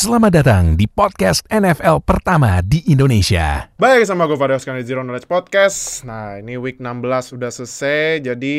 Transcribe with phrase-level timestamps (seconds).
[0.00, 3.68] Selamat datang di podcast NFL pertama di Indonesia.
[3.76, 6.08] Baik, sama gue Fadil sekali Zero Knowledge Podcast.
[6.08, 8.58] Nah, ini week 16 udah selesai, jadi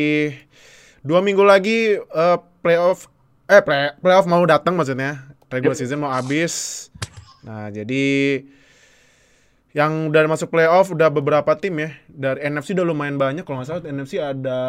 [1.01, 3.09] dua minggu lagi uh, playoff,
[3.49, 5.33] eh play, playoff mau datang maksudnya.
[5.49, 6.93] Regular season mau habis.
[7.42, 8.05] Nah, jadi
[9.73, 11.89] yang udah masuk playoff udah beberapa tim ya.
[12.05, 14.62] Dari NFC udah lumayan banyak, kalau nggak salah NFC ada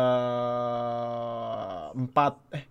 [1.92, 2.64] empat, eh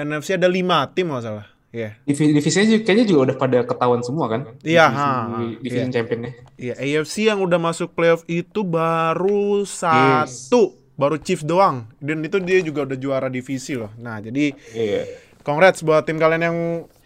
[0.00, 1.57] NFC ada lima tim nggak salah.
[1.68, 2.00] Iya.
[2.08, 4.40] Divisi divisinya juga, kayaknya juga udah pada ketahuan semua kan?
[4.64, 5.92] Iya, Divisi, divisi iya.
[5.92, 6.30] championnya.
[6.56, 11.84] Iya, AFC yang udah masuk playoff itu baru satu, baru Chiefs doang.
[12.00, 13.92] Dan itu dia juga udah juara divisi loh.
[14.00, 15.04] Nah, jadi Iya.
[15.44, 16.56] congrats buat tim kalian yang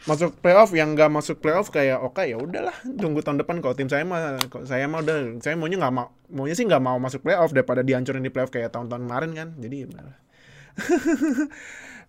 [0.06, 3.86] masuk playoff, yang nggak masuk playoff kayak oke ya udahlah, tunggu tahun depan kalau tim
[3.86, 7.54] saya mah saya mah udah saya maunya nggak mau maunya sih nggak mau masuk playoff
[7.54, 9.48] daripada dihancurin di playoff kayak tahun-tahun kemarin kan.
[9.58, 9.76] Jadi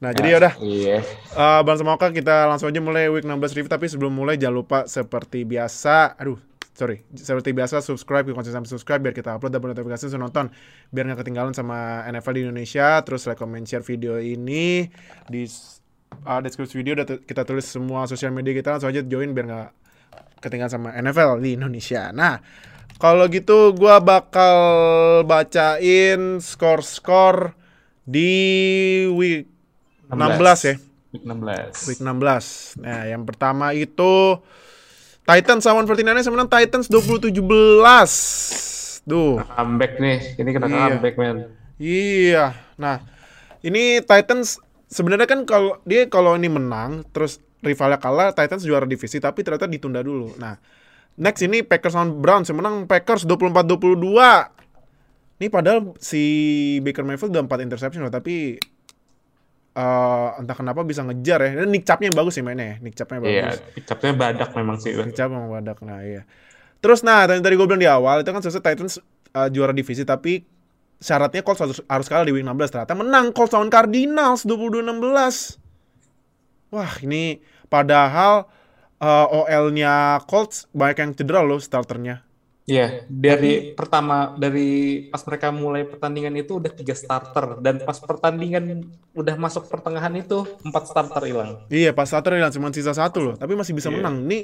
[0.03, 0.53] nah, jadi ya udah.
[0.59, 0.98] Iya.
[1.31, 3.71] Uh, Bang Semoga kita langsung aja mulai week 16 review.
[3.71, 6.35] Tapi sebelum mulai jangan lupa seperti biasa aduh
[6.73, 10.45] sorry seperti biasa subscribe klik konsisten subscribe biar kita upload dan notifikasi langsung nonton.
[10.92, 14.92] Biar nggak ketinggalan sama NFL di Indonesia terus like comment share video ini
[15.31, 15.47] di
[16.27, 18.75] uh, deskripsi video udah kita tulis semua sosial media kita.
[18.75, 19.70] Langsung aja join biar nggak
[20.44, 22.11] ketinggalan sama NFL di Indonesia.
[22.11, 22.44] Nah
[22.99, 24.58] kalau gitu gua bakal
[25.23, 27.55] bacain skor-skor
[28.03, 28.33] di
[29.14, 29.52] week
[30.11, 30.75] 16 ya
[31.13, 31.93] Week 16.
[31.93, 32.81] Week 16.
[32.81, 34.41] Nah, yang pertama itu
[35.23, 37.37] Titans lawan 49ers yang menang Titans 2017.
[39.05, 39.37] Duh.
[39.45, 40.19] Comeback nih.
[40.41, 40.81] Ini kena Iya.
[40.89, 41.37] comeback, men.
[41.77, 42.57] Iya.
[42.81, 43.05] Nah,
[43.61, 44.57] ini Titans
[44.89, 49.69] sebenarnya kan kalau dia kalau ini menang terus rivalnya kalah, Titans juara divisi tapi ternyata
[49.69, 50.33] ditunda dulu.
[50.41, 50.57] Nah,
[51.13, 54.49] next ini Packers lawan Browns yang menang Packers 24-22.
[55.37, 56.23] Ini padahal si
[56.81, 58.57] Baker Mayfield udah 4 interception loh, tapi
[59.73, 61.49] eh, entah kenapa bisa ngejar ya.
[61.61, 62.75] Dan Nick yang bagus sih mainnya ya.
[62.81, 63.33] Nick Chubb-nya bagus.
[63.33, 63.49] Iya,
[63.85, 64.93] capnya badak memang sih.
[64.93, 66.21] Kecap sama badak nah iya.
[66.83, 68.99] Terus nah tadi, tadi gue bilang di awal itu kan selesai Titans
[69.33, 70.43] uh, juara divisi tapi
[70.99, 75.59] syaratnya Colts harus, harus kalah di week 16 ternyata menang Colts lawan Cardinals 22-16.
[76.73, 78.48] Wah ini padahal
[79.03, 82.23] uh, OL-nya Colts banyak yang cedera loh starternya.
[82.63, 84.69] Iya, dari pertama dari
[85.11, 90.47] pas mereka mulai pertandingan itu udah tiga starter dan pas pertandingan udah masuk pertengahan itu
[90.63, 91.67] empat starter hilang.
[91.67, 93.99] Iya pas starter hilang cuma sisa satu loh tapi masih bisa Iya.
[93.99, 94.23] menang.
[94.23, 94.39] Ini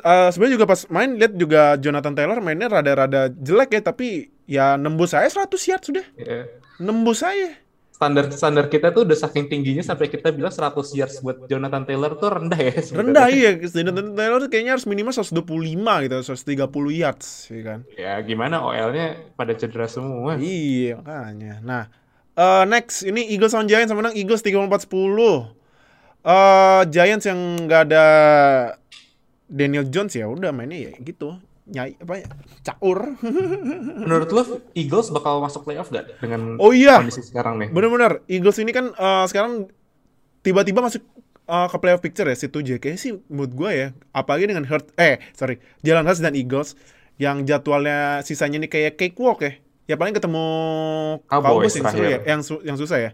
[0.00, 4.08] uh, sebenarnya juga pas main lihat juga Jonathan Taylor mainnya rada-rada jelek ya tapi
[4.48, 6.06] ya nembus saya 100 yard sudah.
[6.16, 6.48] Iya.
[6.80, 7.60] Nembus saya.
[7.98, 12.14] Standar standar kita tuh udah saking tingginya sampai kita bilang 100 yards buat Jonathan Taylor
[12.14, 12.78] tuh rendah ya.
[12.78, 13.02] sebenarnya.
[13.02, 17.78] Rendah iya, Jonathan Taylor tuh kayaknya harus minimal 125 gitu, 130 yards, ya kan?
[17.98, 20.38] Ya gimana OL-nya pada cedera semua.
[20.38, 21.58] Iya, makanya.
[21.58, 21.82] Nah,
[22.38, 25.58] eh, next ini Eagles lawan Giants menang Eagles 34-10.
[26.22, 28.06] Eh Giants yang nggak ada
[29.50, 31.34] Daniel Jones ya udah mainnya ya gitu.
[31.68, 32.26] Nyai apa ya?
[32.64, 32.98] Caur.
[34.02, 34.42] Menurut lo
[34.72, 36.96] Eagles bakal masuk playoff gak dengan Oh iya.
[36.96, 37.68] kondisi sekarang nih?
[37.68, 39.68] Bener-bener Eagles ini kan eh, sekarang
[40.40, 41.04] tiba-tiba masuk
[41.44, 44.92] eh, ke playoff picture ya si 7 kayaknya sih mood gue ya apalagi dengan Hurt
[44.94, 46.72] eh sorry Jalen Hurts dan Eagles
[47.16, 49.52] yang jadwalnya sisanya nih kayak cakewalk ya
[49.84, 50.44] ya paling ketemu
[51.24, 53.12] Cowboys yang, seru ya, yang, su- yang susah ya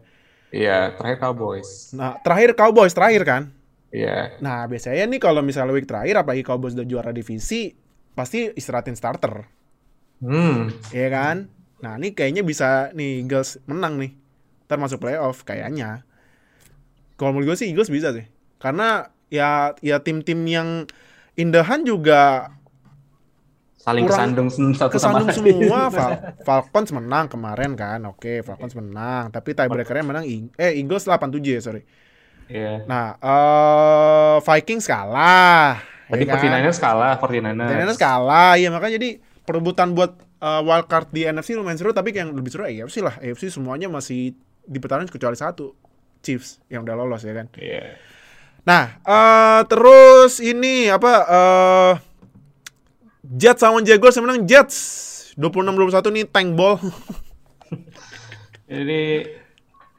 [0.50, 1.90] Iya, terakhir Cowboys.
[1.90, 3.42] nah terakhir Cowboys terakhir kan
[3.90, 4.38] Iya.
[4.38, 7.72] nah biasanya nih kalau misalnya week terakhir apalagi Cowboys udah juara divisi
[8.14, 9.46] pasti istirahatin starter.
[10.24, 10.72] Hmm.
[10.88, 11.50] ya kan?
[11.82, 14.16] Nah ini kayaknya bisa nih Eagles menang nih.
[14.64, 16.06] Ntar masuk playoff kayaknya.
[17.14, 18.24] Kalau menurut gue sih Eagles bisa sih.
[18.56, 20.88] Karena ya ya tim-tim yang
[21.34, 22.54] indahan juga
[23.76, 25.36] Saling Kurang kesandung satu sama kesandung lain.
[25.36, 25.80] semua.
[25.96, 28.00] Fal- Falcons menang kemarin kan?
[28.08, 29.28] Oke Falcons menang.
[29.28, 30.24] Tapi tiebreakernya menang
[30.56, 31.82] eh Eagles 87 ya sorry.
[32.44, 32.84] Iya.
[32.84, 36.40] nah eh Vikings kalah Tadi ya kan?
[36.40, 37.68] 49ers kalah, 49ers.
[37.70, 39.10] 49ers kalah ya makanya jadi
[39.42, 43.48] perebutan buat uh, wildcard di NFC lumayan seru tapi yang lebih seru AFC lah AFC
[43.48, 44.32] semuanya masih
[44.64, 45.76] dipertaruhkan kecuali satu
[46.20, 48.00] Chiefs yang udah lolos ya kan Iya.
[48.62, 51.92] nah eh terus ini apa eh
[53.20, 54.76] Jets sama Jaguars yang menang Jets
[55.36, 56.80] 26-21 nih tank ball
[58.64, 59.28] Jadi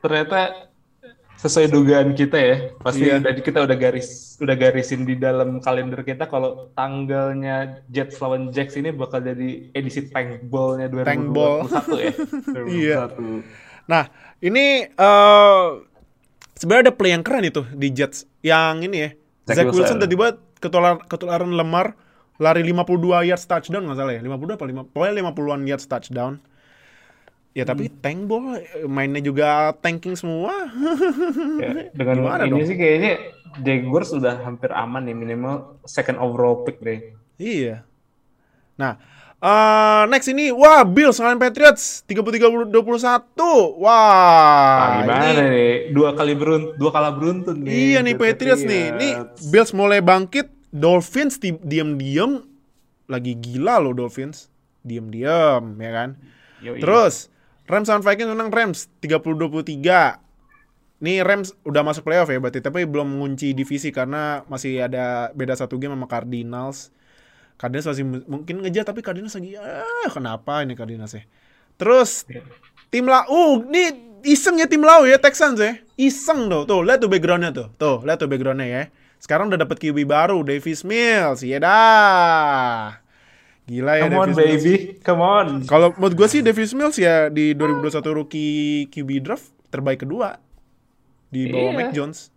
[0.01, 0.64] ternyata
[1.45, 2.55] sesuai dugaan kita ya.
[2.77, 3.21] Pasti Iya.
[3.21, 8.73] udah kita udah garis udah garisin di dalam kalender kita kalau tanggalnya Jets lawan Jacks
[8.75, 11.57] ini bakal jadi edisi tank ball-nya 2021 Tank ball.
[11.95, 12.11] ya.
[12.81, 12.99] Iya.
[13.13, 13.45] 2021.
[13.85, 14.03] nah
[14.41, 15.65] ini eh
[16.53, 19.09] sebenarnya ada play yang keren itu di Jets yang ini ya
[19.45, 20.27] Zach Zach, Wilson tiba-tiba
[20.57, 21.93] ketular, ketularan lemar
[22.35, 26.33] lari 52 yards touchdown nggak salah ya 52 apa 5 pokoknya 50-an yards touchdown
[27.55, 30.51] Ya tapi tank ball mainnya juga tanking semua.
[31.55, 32.67] Ya, dengan Gimana ini dong?
[32.67, 33.13] sih kayaknya
[33.57, 37.15] Jaguars sudah hampir aman nih minimal second overall pick deh.
[37.35, 37.87] iya.
[38.75, 38.99] Nah,
[39.37, 42.67] eh next ini wah Bills ngalahin Patriots 33-21.
[43.79, 43.87] Wah.
[43.87, 45.73] Nah, gimana ini- nih?
[45.95, 47.95] Dua kali beruntun, dua kala beruntun nih.
[47.95, 48.85] Iya nih Patriots nih.
[48.91, 49.13] Nih
[49.47, 52.43] Bills mulai bangkit, Dolphins di- diam-diam
[53.07, 54.51] lagi gila loh Dolphins.
[54.83, 56.09] Diam-diam ya kan.
[56.59, 56.83] Yoi.
[56.83, 57.31] Terus
[57.65, 60.21] Rams sama Vikings menang Rams 30-23.
[61.01, 65.57] Nih Rams udah masuk playoff ya berarti tapi belum mengunci divisi karena masih ada beda
[65.57, 66.93] satu game sama Cardinals.
[67.59, 71.23] Cardinals masih mu- mungkin ngejar tapi Cardinals lagi ah kenapa ini Cardinals ya.
[71.75, 72.23] Terus
[72.87, 73.91] tim lau uh, nih
[74.23, 75.75] iseng ya tim lau ya Texans ya.
[75.99, 76.63] Iseng tuh.
[76.63, 77.67] Tuh, lihat tuh backgroundnya tuh.
[77.75, 78.83] Tuh, lihat tuh backgroundnya ya.
[79.19, 81.43] Sekarang udah dapet QB baru Davis Mills.
[81.43, 83.04] Iya dah.
[83.65, 84.61] Gila ya Come on Davis Mills.
[84.61, 85.47] baby, come on.
[85.65, 88.53] Kalau menurut gue sih Davis Mills ya di 2021 rookie
[88.87, 90.37] QB draft terbaik kedua
[91.27, 91.77] di bawah Iya.
[91.79, 92.29] Mac Jones.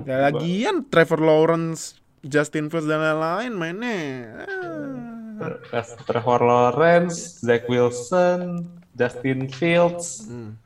[0.00, 4.00] Ya, lagian Trevor Lawrence, Justin Fields dan lain-lain mainnya.
[4.44, 5.56] ah.
[6.02, 10.60] Trevor Lawrence, Zach Wilson, Justin Fields, Hmm.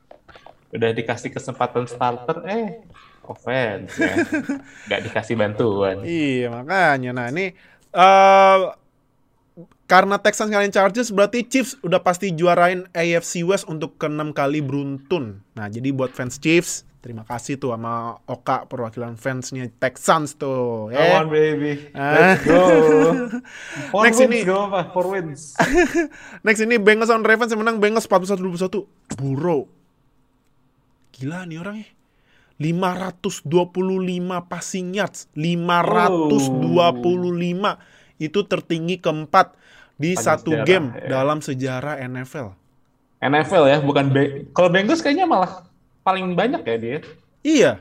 [0.70, 2.82] udah dikasih kesempatan starter, eh
[3.23, 4.11] offense ya,
[4.87, 6.02] nggak dikasih bantuan.
[6.02, 7.11] Iya makanya.
[7.12, 7.55] Nah ini
[7.90, 8.58] eh
[9.85, 15.41] karena Texans ngalahin Chargers berarti Chiefs udah pasti juarain AFC West untuk keenam kali beruntun.
[15.53, 20.89] Nah jadi buat fans Chiefs terima kasih tuh sama Oka perwakilan fansnya Texans tuh.
[20.89, 21.15] Come Eh.
[21.15, 22.33] on baby, Ah.
[22.33, 22.59] let's go.
[23.93, 24.39] Four Next wins, ini.
[24.43, 25.41] gak apa, four wins.
[26.49, 28.89] Next ini Bengals on Ravens yang menang Bengals 41-21.
[29.15, 29.69] Burrow.
[31.13, 31.87] Gila nih orang ya.
[32.57, 35.29] 525 passing yards.
[35.35, 37.77] 525.
[38.17, 39.53] Itu tertinggi keempat
[39.96, 41.08] di Pada satu sejarah, game ya.
[41.08, 42.49] dalam sejarah NFL.
[43.20, 45.64] NFL ya, bukan Be kalau Bengals kayaknya malah
[46.02, 46.99] paling banyak ya dia.
[47.41, 47.73] Iya,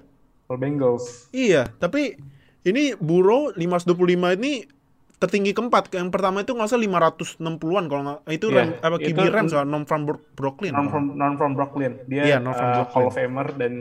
[0.43, 1.27] Kalau Bengals.
[1.29, 1.67] iya.
[1.73, 2.15] Tapi
[2.61, 3.97] ini Burrow 525
[4.37, 4.63] ini
[5.15, 5.87] tertinggi keempat.
[5.89, 9.65] Yang pertama itu nggak salah 560-an kalau nggak itu Iya, Ram, apa QB Rams soal
[9.65, 10.71] non from Bro- Brooklyn.
[10.71, 12.93] non from non from Brooklyn dia Iya, non from uh, Brooklyn.
[12.93, 13.73] Hall of Famer dan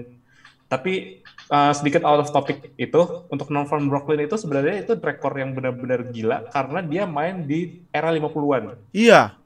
[0.64, 1.20] tapi
[1.52, 5.52] uh, sedikit out of topic itu untuk non from Brooklyn itu sebenarnya itu rekor yang
[5.52, 9.36] benar-benar gila karena dia main di era 50-an Iya,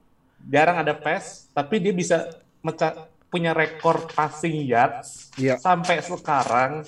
[0.41, 2.31] jarang ada pass tapi dia bisa
[2.63, 5.59] meca- punya rekor passing yards Iya.
[5.59, 6.87] sampai sekarang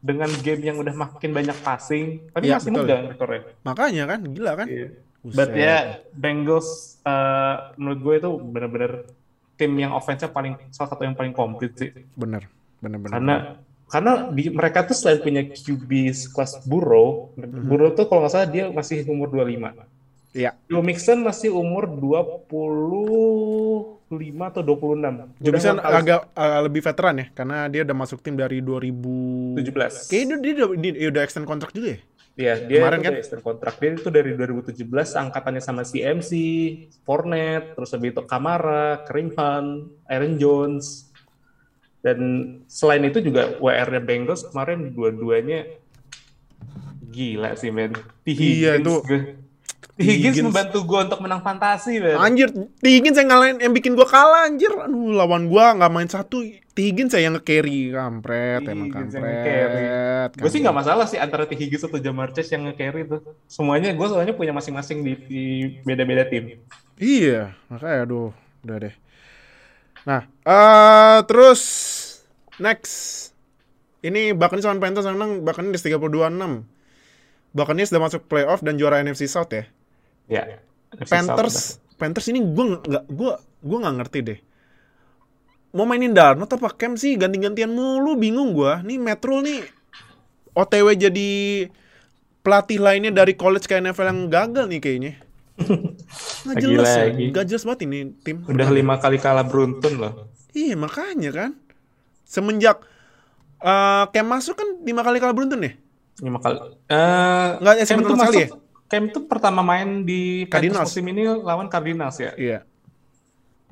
[0.00, 2.84] dengan game yang udah makin banyak passing tapi Iya, masih betul.
[2.86, 4.68] muda rekornya makanya kan gila kan.
[5.20, 5.36] Buset.
[5.36, 5.76] But ya
[6.16, 8.92] Bengals uh, menurut gue itu benar-benar
[9.60, 11.92] tim yang offense-nya paling salah satu yang paling komplit sih.
[12.16, 12.48] Bener,
[12.80, 13.60] bener, bener.
[13.90, 15.90] Karena di, mereka tuh selain punya QB
[16.30, 17.66] kelas Burrow, Mhm.
[17.66, 19.74] Burrow tuh kalau nggak salah dia masih umur 25.
[20.30, 20.54] Iya.
[20.70, 25.26] Joe Mixon masih umur 25 atau 26.
[25.42, 29.58] Joe Mixon agak uh, lebih veteran ya, karena dia udah masuk tim dari 2017.
[29.58, 30.06] 17.
[30.06, 32.00] Kayaknya dia, dia, dia, dia udah extend kontrak juga ya?
[32.38, 33.12] Iya, dia Kemarin kan?
[33.18, 33.74] extend kontrak.
[33.76, 34.86] Dia itu dari 2017
[35.18, 36.30] angkatannya sama CMC,
[37.02, 41.09] Fournette, terus habis itu Kamara, Kareem Hunt, Aaron Jones.
[42.00, 42.18] Dan
[42.64, 45.68] selain itu juga WR-nya Bengals kemarin dua-duanya
[47.06, 47.92] gila sih, men.
[48.22, 48.32] T.
[48.32, 49.02] Iya, itu.
[49.02, 49.36] gue-
[50.00, 50.00] T.
[50.00, 52.16] Higgins membantu gue untuk menang fantasi, men.
[52.16, 52.84] Anjir, T.
[52.88, 54.72] Higgins yang ngalahin, yang bikin gua kalah anjir.
[54.72, 56.40] Aduh, lawan gua nggak main satu.
[56.40, 56.78] T.
[56.80, 57.92] Higgins saya yang nge-carry.
[57.92, 58.72] Kampret, T.
[58.72, 60.30] emang kampret.
[60.32, 61.52] Gue sih nggak masalah sih antara T.
[61.52, 63.20] Higgins atau Jamar Chase yang nge-carry tuh.
[63.44, 65.42] Semuanya gue soalnya punya masing-masing di, di
[65.84, 66.64] beda-beda tim.
[66.96, 68.30] Iya, makanya aduh,
[68.62, 68.94] udah deh.
[70.08, 71.60] Nah, eh terus
[72.60, 73.28] next.
[74.00, 76.64] Ini Buccaneers sama Panthers yang menang Buccaneers 32-6.
[77.52, 79.68] Buccaneers sudah masuk playoff dan juara NFC South ya.
[80.24, 80.62] Ya.
[81.04, 84.38] Panthers, Panthers ini gue nggak gue gue nggak ngerti deh.
[85.76, 88.72] Mau mainin Darnold apa Cam sih ganti-gantian mulu bingung gue.
[88.88, 89.68] Nih Metro nih
[90.56, 91.30] OTW jadi
[92.40, 95.12] pelatih lainnya dari college ke NFL yang gagal nih kayaknya.
[95.60, 97.02] Nggak Lagi jelas ya.
[97.06, 97.24] lagi.
[97.30, 98.36] Nggak jelas banget ini tim.
[98.44, 100.12] Udah lima kali kalah beruntun loh.
[100.50, 101.50] Iya makanya kan.
[102.24, 102.82] Semenjak
[103.60, 105.72] eh Cam masuk kan lima kali kalah beruntun ya?
[106.20, 106.56] Lima kali.
[106.88, 108.48] Eh, Nggak, ya, Cam sebetulnya tuh masuk.
[108.90, 110.90] Cam tuh pertama main di Cardinals.
[110.90, 112.32] Musim ini lawan Cardinals ya.
[112.34, 112.58] Iya.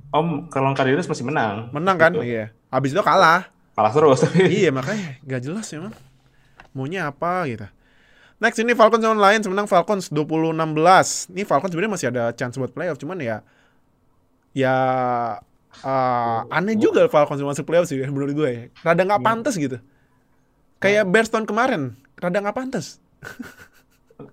[0.09, 1.69] Om, kalau Cardinals masih menang.
[1.75, 2.13] Menang kan?
[2.17, 2.25] Gitu.
[2.25, 2.53] Iya.
[2.69, 3.49] Abis itu kalah.
[3.77, 4.21] Kalah terus.
[4.51, 5.93] iya makanya nggak jelas ya man.
[6.77, 7.67] Maunya apa gitu.
[8.39, 11.35] Next ini Falcons sama Lions menang Falcons 20-16.
[11.35, 13.43] Ini Falcons sebenarnya masih ada chance buat playoff cuman ya
[14.55, 14.75] ya
[15.83, 18.63] eh, aneh juga Falcons masuk playoff sih menurut gue ya.
[18.87, 19.83] Rada nggak pantas gitu.
[20.79, 23.03] Kayak Bears tahun kemarin, rada nggak pantas.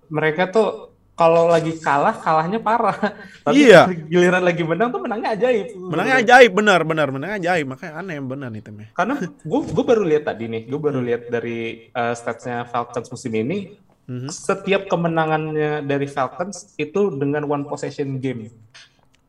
[0.06, 2.94] mereka tuh kalau lagi kalah kalahnya parah.
[3.42, 3.88] Tapi Iya.
[4.06, 5.66] giliran lagi menang tuh menangnya ajaib.
[5.74, 8.88] Menangnya ajaib benar benar menangnya ajaib makanya aneh benar nih timnya.
[8.94, 13.34] Karena gue gue baru lihat tadi nih, gue baru lihat dari uh, statsnya Falcons musim
[13.34, 13.85] ini.
[14.06, 14.30] Mhm.
[14.30, 18.50] Setiap kemenangannya dari Falcons itu dengan one possession game.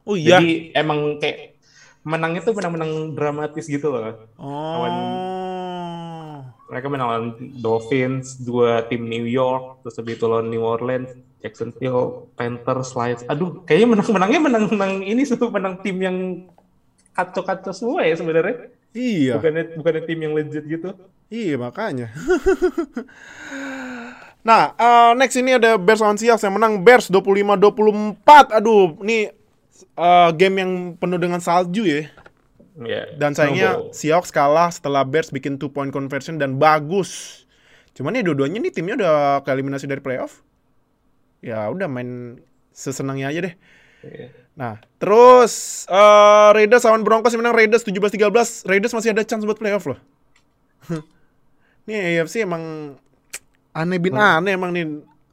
[0.05, 0.38] Oh iya.
[0.38, 1.57] Jadi emang kayak
[2.07, 4.15] menangnya tuh menang-menang dramatis gitu loh.
[4.39, 4.86] Oh.
[6.72, 7.27] Mereka menang lawan
[7.60, 11.12] Dolphins, dua tim New York, terus habis itu lawan New Orleans,
[11.43, 13.24] Jacksonville, Panthers, Lions.
[13.27, 16.17] Aduh, kayaknya menang-menangnya menang-menang ini tuh menang tim yang
[17.17, 18.72] kacau-kacau semua ya sebenarnya.
[18.96, 19.39] Iya.
[19.39, 20.89] Bukannya bukannya tim yang legit gitu.
[21.27, 22.07] Iya makanya.
[24.48, 28.56] nah, eh, next ini ada Bears lawan Seahawks yang menang Bears 25-24.
[28.56, 29.27] Aduh, ini
[29.77, 32.08] eh, game yang penuh dengan salju ya.
[32.77, 33.10] Ya.
[33.18, 33.94] Dan sayangnya snowball.
[33.94, 37.44] Seahawks kalah setelah Bears bikin two point conversion dan bagus.
[37.98, 40.46] Cuman ya dua-duanya nih timnya udah keeliminasi dari playoff.
[41.42, 42.39] Ya udah main
[42.70, 43.56] sesenangnya aja deh.
[44.06, 44.30] Iya.
[44.54, 48.70] Nah, terus eh Raiders lawan Broncos yang menang Raiders 17-13.
[48.70, 50.00] Raiders masih ada chance buat playoff loh.
[51.89, 52.94] Nih AFC emang
[53.77, 54.86] aneh bin aneh emang nih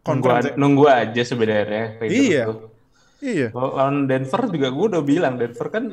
[0.04, 0.28] Nunggu,
[0.60, 1.96] nunggu aja sebenarnya.
[1.96, 2.42] Raiders Iya.
[2.44, 2.58] tuh.
[3.24, 3.48] Iya.
[3.56, 5.84] Lawan Denver juga gue udah bilang Denver kan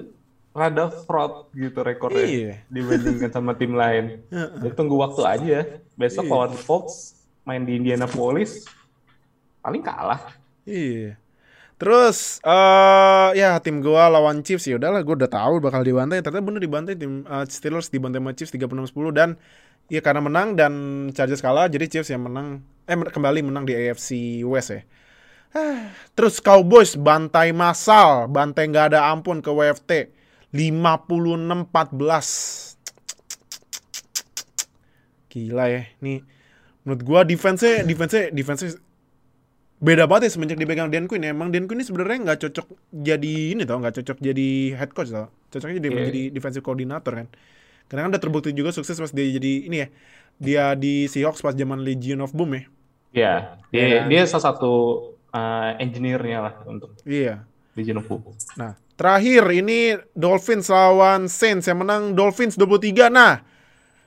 [0.51, 2.53] rada fraud gitu rekornya Iya.
[2.67, 4.19] dibandingkan sama tim lain.
[4.27, 5.59] Jadi tunggu waktu aja.
[5.95, 6.31] Besok Iya.
[6.35, 7.15] lawan Fox
[7.47, 8.67] main di Indianapolis
[9.63, 10.19] paling kalah.
[10.67, 11.15] Iya.
[11.79, 16.43] Terus eh ya tim gua lawan Chiefs ya udahlah gua udah tahu bakal dibantai ternyata
[16.43, 19.29] bener dibantai tim eh, Steelers dibantai sama Chiefs 36-10 dan
[19.91, 20.73] ya karena menang dan
[21.11, 24.87] Chargers kalah jadi Chiefs yang menang eh kembali menang di AFC West ya.
[26.15, 30.15] Terus Cowboys bantai massal, bantai nggak ada ampun ke WFT
[30.55, 32.79] 56-14.
[35.27, 36.23] Gila ya, nih
[36.87, 38.79] menurut gua defense-nya defense-nya defense
[39.81, 41.35] beda banget ya semenjak dipegang Dan Quinn ya.
[41.35, 45.11] Emang Dan Quinn ini sebenarnya nggak cocok jadi ini tau, nggak cocok jadi head coach
[45.11, 45.27] tau.
[45.51, 46.07] Cocoknya jadi Iya.
[46.07, 47.27] jadi defensive coordinator kan.
[47.91, 49.87] Karena kan udah terbukti juga sukses pas dia jadi ini ya.
[50.39, 52.63] Dia di Seahawks pas zaman Legion of Boom ya.
[53.11, 53.33] Ya,
[53.67, 54.01] dia, Iya.
[54.07, 54.71] dia salah satu
[55.29, 57.43] uh, engineer-nya lah untuk Iya.
[57.75, 58.23] Legion of Boom.
[58.55, 63.11] Nah, terakhir ini Dolphins lawan Saints yang menang Dolphins 23.
[63.11, 63.43] Nah,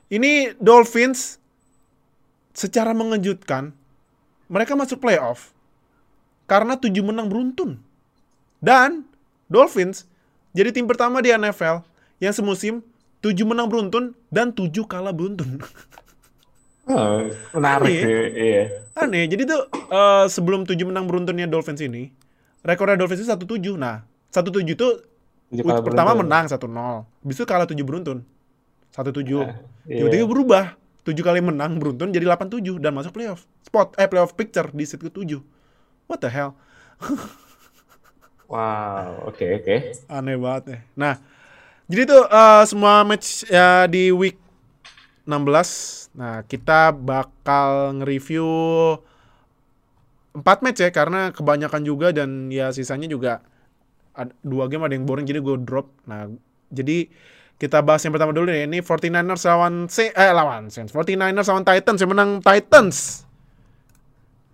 [0.08, 1.36] ini Dolphins
[2.56, 3.76] secara mengejutkan
[4.46, 5.52] mereka masuk playoff
[6.46, 7.76] karena 7 menang beruntun.
[8.64, 9.04] Dan
[9.46, 10.08] Dolphins
[10.56, 11.84] jadi tim pertama di NFL
[12.16, 12.80] yang semusim
[13.24, 15.64] 7 menang beruntun dan 7 kalah beruntun.
[16.84, 17.24] Oh,
[17.56, 18.04] menarik Aneh.
[18.04, 18.62] ya, iya.
[18.92, 22.12] Aneh, jadi tuh eh, sebelum 7 menang beruntunnya Dolphins ini,
[22.60, 23.80] rekornya Dolphins itu 1-7.
[23.80, 24.88] Nah, 1-7 itu
[25.48, 26.28] Tujuh pertama beruntun.
[26.28, 27.08] menang 1-0.
[27.24, 28.20] Habis itu kalah 7 beruntun.
[28.92, 29.40] 1-7.
[29.40, 29.56] Ah,
[29.88, 30.04] iya.
[30.04, 30.64] Tiba-tiba berubah.
[31.04, 33.48] 7 kali menang beruntun jadi 8-7 dan masuk playoff.
[33.64, 35.40] Spot eh playoff picture di seat ke-7.
[36.04, 36.52] What the hell?
[38.44, 39.76] Wow, oke oke.
[40.04, 40.78] Aneh banget ya.
[40.94, 41.14] Nah,
[41.90, 44.40] jadi tuh eh, semua match ya di week
[45.28, 46.14] 16.
[46.14, 48.46] Nah, kita bakal nge-review
[50.36, 53.40] 4 match ya karena kebanyakan juga dan ya sisanya juga
[54.46, 55.90] dua game ada yang boring jadi gue drop.
[56.06, 56.30] Nah,
[56.70, 57.10] jadi
[57.58, 58.66] kita bahas yang pertama dulu ya.
[58.66, 60.90] Ini 49ers lawan C eh lawan Saints.
[60.90, 63.26] 49ers lawan Titans yang menang Titans.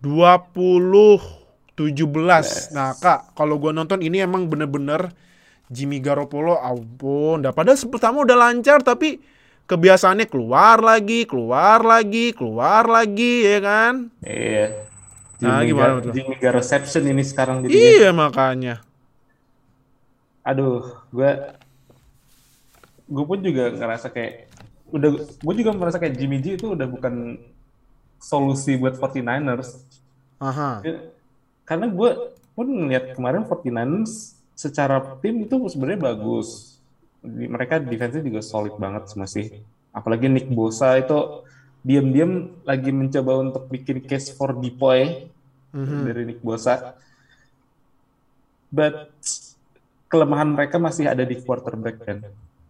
[0.01, 1.41] 20
[1.77, 2.77] 17.
[2.77, 5.17] Nah, Kak, kalau gua nonton ini emang bener-bener
[5.71, 7.47] Jimmy Garoppolo ampun.
[7.47, 9.23] Dah padahal pertama udah lancar tapi
[9.71, 14.11] kebiasaannya keluar lagi, keluar lagi, keluar lagi ya kan?
[14.27, 14.91] Iya.
[15.41, 16.12] Nah, Jimmy gimana Gar-?
[16.12, 17.71] Jimmy Gar reception ini sekarang jadi.
[17.71, 18.83] Iya makanya.
[20.43, 21.31] Aduh, gue
[23.07, 24.50] gue pun juga ngerasa kayak
[24.91, 27.39] udah gue juga merasa kayak Jimmy G itu udah bukan
[28.19, 29.87] solusi buat 49ers.
[30.43, 30.83] Aha.
[31.62, 32.11] Karena gue
[32.59, 36.76] pun ngeliat kemarin 49ers secara tim itu sebenarnya bagus.
[37.25, 39.64] Mereka defense-nya juga solid banget masih.
[39.88, 41.49] Apalagi Nick Bosa itu
[41.81, 45.33] diam-diam lagi mencoba untuk bikin case for Depoy
[45.73, 46.00] Mhm.
[46.05, 46.93] dari Nick Bosa.
[48.69, 49.09] But
[50.12, 52.19] kelemahan mereka masih ada di quarterback kan.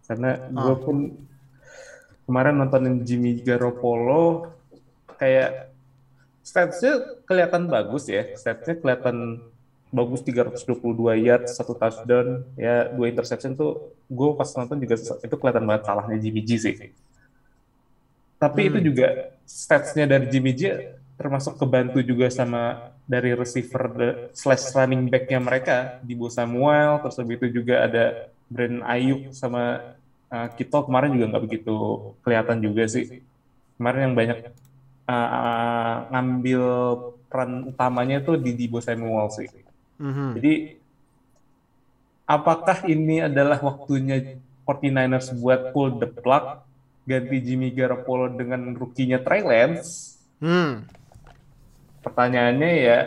[0.07, 0.97] Karena gue pun
[2.23, 4.55] kemarin nontonin Jimmy Garoppolo
[5.19, 5.75] kayak
[6.39, 8.31] statsnya kelihatan bagus ya.
[8.33, 9.43] Statsnya kelihatan
[9.91, 15.63] bagus 322 yard, satu touchdown, ya dua interception tuh gue pas nonton juga itu kelihatan
[15.67, 16.75] banget salahnya Jimmy G sih.
[18.39, 24.73] Tapi itu juga statsnya dari Jimmy G termasuk kebantu juga sama dari receiver the- slash
[24.73, 29.93] running back-nya mereka di Bo Samuel, terus habis itu juga ada Brandon Ayuk sama
[30.33, 31.75] uh, Kittle kemarin juga nggak begitu
[32.25, 33.21] kelihatan juga sih.
[33.77, 34.37] Kemarin yang banyak
[35.05, 36.63] uh, uh, ngambil
[37.29, 39.47] peran utamanya tuh di Debo Samuel sih.
[40.01, 40.29] Mhm.
[40.41, 40.53] Jadi
[42.25, 46.65] apakah ini adalah waktunya 49ers buat pull the plug
[47.05, 50.17] ganti Jimmy Garoppolo dengan rookie-nya Trey Lance?
[50.41, 50.89] Hmm.
[52.01, 52.99] Pertanyaannya ya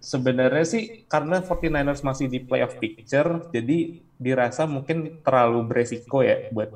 [0.00, 6.72] sebenarnya sih karena 49ers masih di playoff picture, jadi dirasa mungkin terlalu beresiko ya buat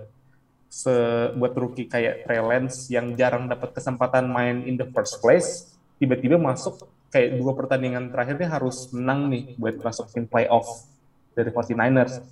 [0.73, 0.93] se
[1.37, 6.37] buat rookie kayak Trey Lance yang jarang dapat kesempatan main in the first place, tiba-tiba
[6.41, 10.89] masuk kayak dua pertandingan terakhirnya harus menang nih buat masukin playoff
[11.37, 12.25] dari 49ers.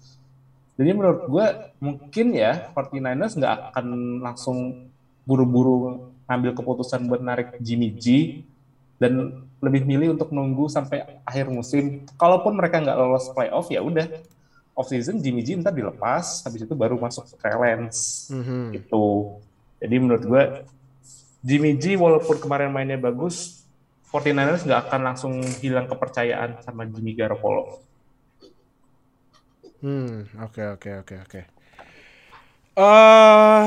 [0.81, 1.47] Jadi menurut gue
[1.77, 3.87] mungkin ya 49ers nggak akan
[4.25, 4.89] langsung
[5.29, 8.41] buru-buru ngambil keputusan buat narik Jimmy G
[8.97, 12.09] dan lebih milih untuk nunggu sampai akhir musim.
[12.17, 14.09] Kalaupun mereka nggak lolos playoff ya udah
[14.73, 18.81] off season Jimmy G ntar dilepas, habis itu baru masuk Trey Lance Mhm.
[18.81, 19.37] gitu.
[19.77, 20.43] Jadi menurut gue
[21.45, 23.60] Jimmy G walaupun kemarin mainnya bagus,
[24.11, 27.79] 49ers nggak akan langsung hilang kepercayaan sama Jimmy Garoppolo.
[29.81, 31.41] Hmm, oke oke oke oke.
[32.81, 33.65] Eh,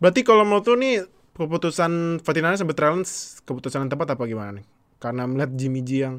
[0.00, 0.94] berarti kalau menurut lu nih
[1.36, 3.10] keputusan 49ers sampai Trellens
[3.44, 4.66] keputusan yang tepat apa gimana nih?
[5.02, 6.16] Karena melihat Jimmy G yang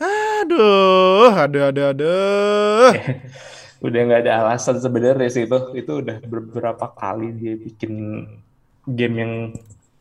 [0.00, 2.90] aduh, aduh, aduh, aduh.
[3.86, 5.58] Udah nggak ada alasan sebenarnya sih itu.
[5.72, 7.92] Itu udah beberapa kali dia bikin
[8.84, 9.32] game yang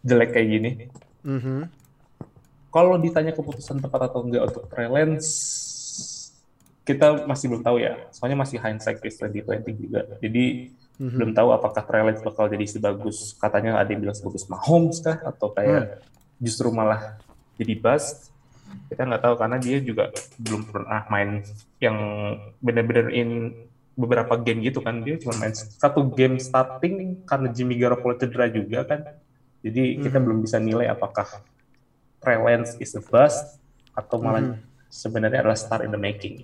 [0.04, 0.70] jelek kayak gini.
[1.24, 1.60] Mhm.
[2.70, 5.30] Kalau ditanya keputusan tepat atau enggak untuk Trey Lance,
[6.86, 7.98] kita masih belum tahu ya.
[8.14, 10.02] Soalnya masih hindsight is 2020 juga.
[10.22, 11.16] Jadi Mhm.
[11.16, 15.18] belum tahu apakah Trey Lance bakal jadi sebagus katanya ada yang bilang sebagus Mahomes kah
[15.24, 16.04] atau kayak
[16.38, 17.18] justru malah
[17.56, 18.30] jadi bust.
[18.90, 21.42] Kita nggak tahu karena dia juga belum pernah main
[21.82, 21.98] yang
[22.62, 23.54] benar-benar in
[23.96, 25.02] beberapa game gitu kan.
[25.02, 29.02] Dia cuma main satu game starting karena Jimmy Garoppolo cedera juga kan.
[29.60, 31.28] Jadi kita belum bisa nilai apakah
[32.20, 33.60] Trey Lance is a bust
[33.96, 36.44] atau malah sebenarnya adalah star in the making.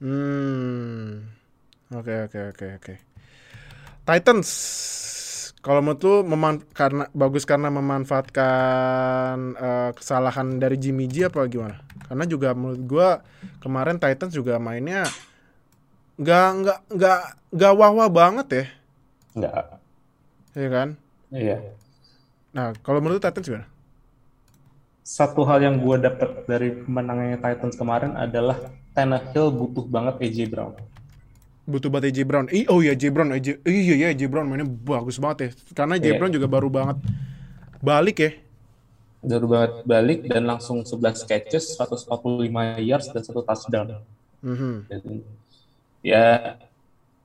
[0.00, 1.26] Hmm.
[1.90, 2.94] Oke oke oke oke.
[4.06, 4.48] Titans
[5.60, 11.82] kalau menurut lu meman- karena bagus karena memanfaatkan eh, kesalahan dari Jimmy G apa gimana?
[12.08, 13.08] Karena juga menurut gua
[13.60, 15.04] kemarin Titans juga mainnya
[16.20, 18.64] nggak nggak nggak nggak wah-wah banget ya,
[19.32, 19.64] Enggak.
[20.52, 20.88] ya kan?
[21.32, 21.56] Iya.
[22.52, 23.66] Nah kalau menurut Titans gimana?
[25.10, 30.78] Satu hal yang gue dapat dari kemenangannya Titans kemarin adalah Tannehill butuh banget AJ Brown.
[31.66, 32.46] Butuh banget AJ Brown.
[32.54, 35.48] Ih, oh iya AJ Brown, AJ, iya iya AJ Brown mainnya bagus banget ya.
[35.74, 36.14] Karena AJ Iya.
[36.14, 37.02] Brown juga baru banget
[37.82, 38.30] balik ya.
[39.18, 43.98] Baru banget balik dan langsung 11 catches, 145 yards dan satu touchdown.
[44.46, 44.74] Mhm.
[44.86, 45.02] Dan,
[46.06, 46.54] ya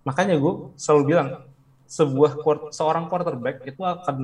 [0.01, 1.45] makanya gue selalu bilang
[1.85, 2.41] sebuah
[2.73, 4.17] seorang quarterback itu akan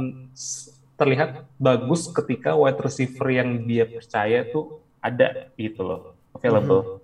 [1.01, 7.01] terlihat bagus ketika wide receiver yang dia percaya tuh ada gitu loh available.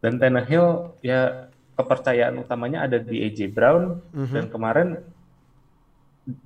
[0.00, 4.32] Dan Tannehill ya kepercayaan utamanya ada di AJ Brown Mhm.
[4.32, 4.88] dan kemarin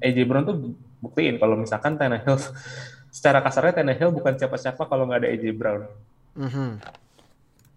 [0.02, 0.56] AJ Brown tuh
[0.98, 2.36] buktiin kalau misalkan Tannehill
[3.14, 5.86] secara kasarnya Tannehill bukan siapa-siapa kalau nggak ada AJ Brown
[6.34, 6.82] Mhm.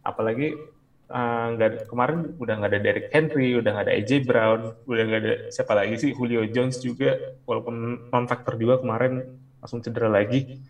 [0.02, 0.58] apalagi
[1.06, 5.22] nggak ada- kemarin udah nggak ada Derrick Henry, udah nggak ada AJ Brown, udah nggak
[5.22, 10.62] ada siapa lagi sih Julio Jones juga, walaupun non factor juga kemarin langsung cedera lagi.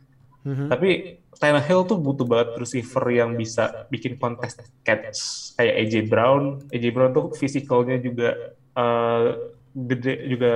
[0.45, 0.69] Mhm.
[0.69, 0.89] Tapi
[1.35, 5.19] Tannehill tuh butuh banget receiver yang bisa bikin contest catch
[5.57, 6.63] kayak AJ Brown.
[6.69, 9.27] AJ Brown tuh fisikalnya juga eh,
[9.71, 10.53] gede juga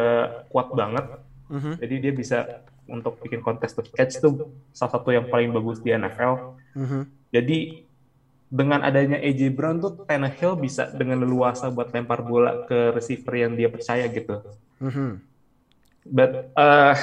[0.52, 1.06] kuat banget.
[1.50, 1.72] Mhm.
[1.80, 2.38] Jadi dia bisa
[2.86, 6.56] untuk bikin contested catch tuh salah satu yang paling bagus di NFL.
[6.76, 7.02] Mhm.
[7.32, 7.88] Jadi
[8.49, 13.53] dengan adanya AJ Brown tuh Tannehill bisa dengan leluasa buat lempar bola ke receiver yang
[13.53, 14.41] dia percaya gitu.
[14.81, 15.21] Mhm.
[16.09, 16.97] But uh,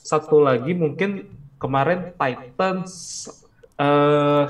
[0.00, 1.28] satu lagi mungkin
[1.60, 3.28] kemarin Titans
[3.76, 4.48] uh,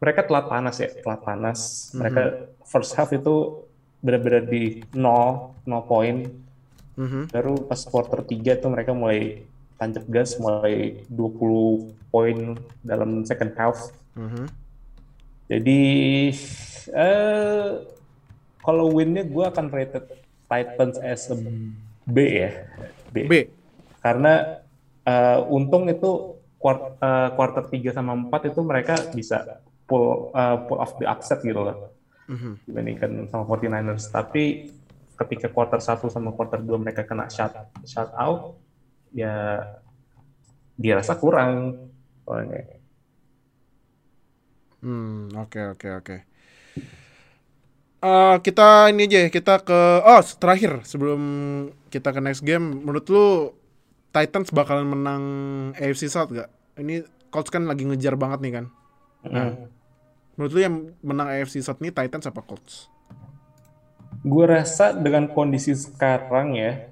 [0.00, 1.92] mereka telat panas ya, telat panas.
[1.92, 3.68] Mereka first half itu
[4.00, 6.24] benar-benar di nol, nol poin.
[6.96, 7.28] Mhm.
[7.28, 9.44] Baru pas quarter 3 tuh mereka mulai
[9.80, 12.36] tancap gas, mulai 20 poin
[12.84, 13.88] dalam second half.
[14.12, 14.44] Mhm.
[15.48, 15.80] Jadi
[16.92, 17.68] eh
[18.60, 20.04] kalau winnya gue akan rated
[20.44, 21.36] Titans as a
[22.04, 22.68] B ya,
[23.08, 23.16] B.
[23.24, 23.34] B.
[24.04, 24.60] Karena
[25.02, 31.00] eh, untung itu eh, quarter 3 sama 4 itu mereka bisa pull eh, pull off
[31.00, 31.88] the upset gitu loh
[32.30, 32.52] Mhm.
[32.62, 34.06] dibandingkan sama 49ers.
[34.06, 34.70] Tapi
[35.18, 37.50] ketika quarter 1 sama quarter 2 mereka kena shut,
[37.82, 38.59] shut out,
[39.14, 39.64] ya
[40.78, 41.86] dirasa kurang.
[42.24, 42.62] soalnya.
[44.80, 46.16] Hmm, oke oke oke.
[48.00, 51.20] Eh, kita ini aja ya, kita ke oh terakhir sebelum
[51.92, 53.52] kita ke next game menurut lu
[54.10, 55.22] Titans bakalan menang
[55.76, 56.48] AFC South gak?
[56.80, 58.66] Ini Colts kan lagi ngejar banget nih kan.
[59.22, 59.68] Mm.
[60.34, 62.88] Menurut lu yang menang AFC South nih Titans apa Colts?
[64.24, 66.88] Gue rasa dengan kondisi sekarang ya,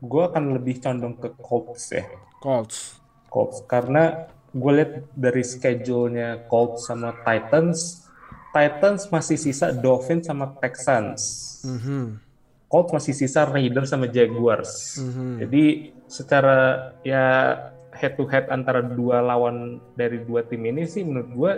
[0.00, 2.08] gue akan lebih condong ke Colts ya.
[2.40, 2.96] Colts.
[3.28, 8.08] Colts karena gue lihat dari schedule-nya Colts sama Titans,
[8.50, 11.22] Titans masih sisa Dolphins sama Texans.
[11.62, 12.18] Mhm.
[12.66, 14.98] Colts masih sisa Raiders sama Jaguars.
[14.98, 15.46] Mhm.
[15.46, 15.64] Jadi
[16.10, 17.54] secara ya
[17.94, 21.52] head to head antara dua lawan dari dua tim ini sih menurut gue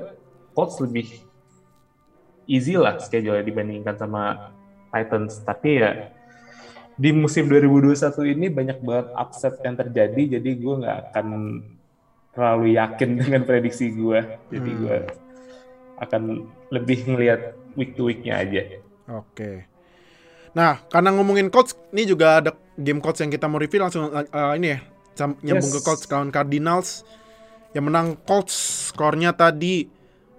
[0.52, 1.08] Colts lebih
[2.44, 4.52] easy lah schedule dibandingkan sama
[4.92, 5.40] Titans.
[5.40, 6.12] Tapi ya
[7.02, 7.98] di musim 2021
[8.30, 11.26] ini banyak banget upset yang terjadi, jadi gue nggak akan
[12.30, 14.22] terlalu yakin dengan prediksi gue.
[14.54, 14.80] Jadi Hmm.
[14.86, 14.96] gue
[15.98, 16.22] akan
[16.70, 18.78] lebih ngelihat week to weeknya aja.
[19.10, 19.66] Oke.
[20.52, 24.52] Nah, karena ngomongin Colts, ini juga ada game Colts yang kita mau review langsung uh,
[24.54, 24.78] ini ya,
[25.42, 25.74] nyambung Yes.
[25.74, 27.02] ke Colts lawan Cardinals.
[27.72, 28.54] Yang menang Colts
[28.92, 29.88] skornya tadi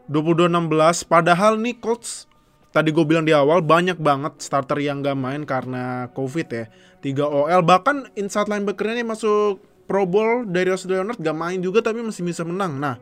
[0.05, 1.09] 22-16.
[1.09, 2.29] Padahal nih Colts
[2.73, 6.65] tadi gue bilang di awal banyak banget starter yang gak main karena COVID ya.
[7.05, 12.01] 3 OL bahkan inside linebacker-nya nih masuk Pro Bowl dari Leonard gak main juga tapi
[12.01, 12.81] masih bisa menang.
[12.81, 12.97] Nah,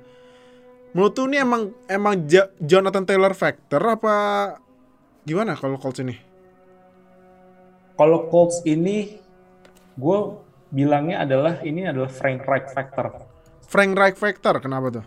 [0.91, 4.13] menurut tuh ini emang emang Ja- Jonathan Taylor factor apa
[5.23, 6.19] gimana kalau Colts ini?
[7.95, 9.21] Kalau Colts ini,
[9.93, 10.19] gue
[10.73, 13.29] bilangnya adalah ini adalah Frank Reich factor.
[13.69, 15.05] Frank Reich factor kenapa tuh?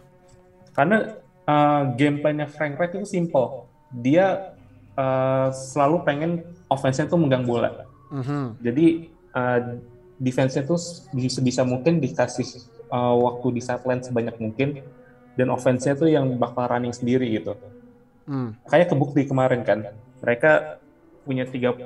[0.73, 1.11] Karena
[1.45, 3.67] uh, game plan-nya Frank Reich itu simple.
[3.91, 4.54] Dia
[4.99, 6.31] uh, selalu pengen
[6.71, 7.87] offense-nya tuh megang bola.
[8.11, 8.63] Mhm.
[8.63, 8.87] Jadi
[9.35, 9.61] uh,
[10.19, 10.79] defense-nya tuh
[11.31, 14.83] sebisa mungkin dikasih uh, waktu di sideline sebanyak mungkin
[15.35, 17.59] dan offense-nya tuh yang bakal running sendiri gitu.
[18.25, 18.57] Hmm.
[18.71, 19.93] Kayak kebukti kemarin kan.
[20.23, 20.81] Mereka
[21.27, 21.83] punya 35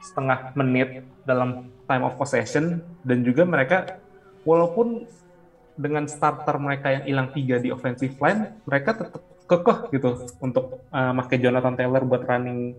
[0.00, 4.00] setengah menit dalam time of possession dan juga mereka
[4.44, 5.04] walaupun
[5.80, 11.12] dengan starter mereka yang hilang tiga di offensive line, mereka tetap kekeh gitu untuk uh,
[11.24, 12.76] pakai Jonathan Taylor buat running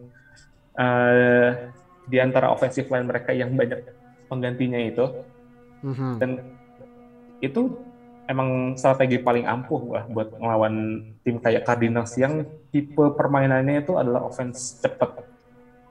[0.79, 1.49] uh,
[2.07, 3.81] di antara offensive line mereka yang banyak
[4.29, 5.05] penggantinya itu
[5.81, 6.21] Mhm.
[6.21, 6.31] dan
[7.41, 7.73] itu
[8.29, 14.23] emang strategi paling ampuh lah buat ngelawan tim kayak Cardinals yang tipe permainannya itu adalah
[14.29, 15.25] offense cepat.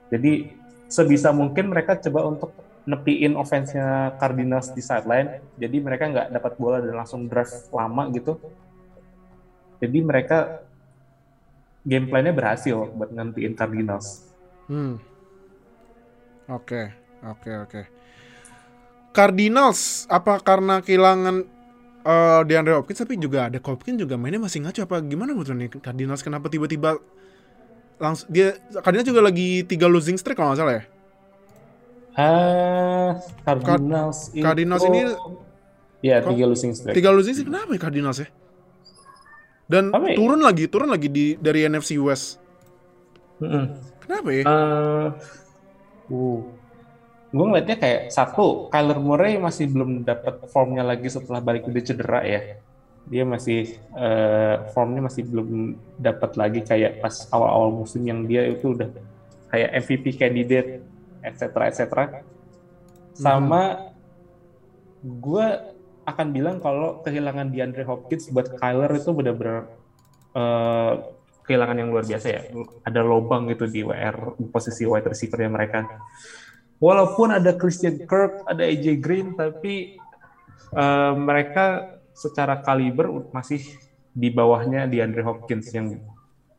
[0.09, 0.47] Jadi
[0.87, 5.41] sebisa mungkin mereka coba untuk nepiin offense-nya Cardinals di sideline.
[5.57, 8.37] Jadi mereka nggak dapat bola dan langsung drive lama gitu.
[9.81, 10.61] Jadi mereka
[11.81, 14.25] game plan-nya berhasil buat ngantiin Cardinals.
[14.69, 15.01] Hmm.
[16.49, 16.93] Oke,
[17.25, 17.81] oke, oke.
[19.11, 21.43] Cardinals apa karena kehilangan
[22.01, 25.69] eh DeAndre Hopkins tapi juga ada Hopkins juga mainnya masih ngaco apa gimana menurut nih
[25.77, 26.97] Cardinals kenapa tiba-tiba
[28.01, 30.83] langsung dia Cardinals juga lagi tiga losing streak kalau nggak salah ya?
[32.17, 33.15] Ah,
[33.47, 34.43] Cardinals itu...
[34.43, 34.99] Cardinals ini
[36.03, 36.95] ya tiga losing streak.
[36.97, 38.27] Tiga losing streak kenapa ya Cardinals ya?
[39.71, 40.17] Dan Apa ya?
[40.19, 42.35] turun lagi, turun lagi di dari NFC West.
[43.39, 43.65] Mm-mm.
[44.03, 44.43] Kenapa ya?
[44.43, 45.07] Eh,
[46.11, 46.39] uh,
[47.31, 52.19] gue ngeliatnya kayak satu, Kyler Murray masih belum dapat formnya lagi setelah balik dari cedera
[52.27, 52.59] ya.
[53.07, 58.75] Dia masih eh, formnya masih belum dapat lagi kayak pas awal-awal musim yang dia itu
[58.75, 58.91] udah
[59.47, 60.83] kayak MVP candidate,
[61.21, 61.69] etc.
[61.69, 61.83] etc.
[63.15, 63.93] Sama
[65.01, 65.47] gue
[66.05, 69.69] akan bilang kalau kehilangan DeAndre Hopkins buat Kyler itu benar-benar
[70.33, 70.93] eh,
[71.45, 72.41] kehilangan yang luar biasa ya.
[72.85, 75.85] Ada lobang gitu di WR di posisi wide receiver mereka.
[76.81, 79.97] Walaupun ada Christian Kirk, ada AJ Green, tapi
[80.73, 83.61] eh, mereka secara kaliber masih
[84.11, 85.95] di bawahnya di Andre Hopkins yang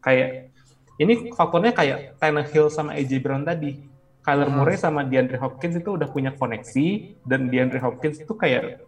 [0.01, 0.53] kayak
[0.96, 3.91] ini faktornya kayak Tannehill sama AJ Brown tadi.
[4.23, 4.57] Kyler Hmm.
[4.63, 6.87] Murray sama DeAndre Hopkins itu udah punya koneksi
[7.27, 8.87] dan DeAndre Hopkins itu kayak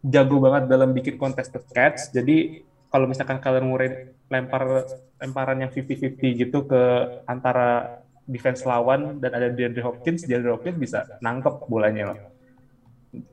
[0.00, 2.10] jago banget dalam bikin contested catch.
[2.16, 4.88] Jadi kalau misalkan Kyler Murray lempar
[5.20, 6.82] lemparan yang 50-50 gitu ke
[7.28, 12.20] antara defense lawan dan ada DeAndre Hopkins, DeAndre Hopkins bisa nangkep bolanya loh.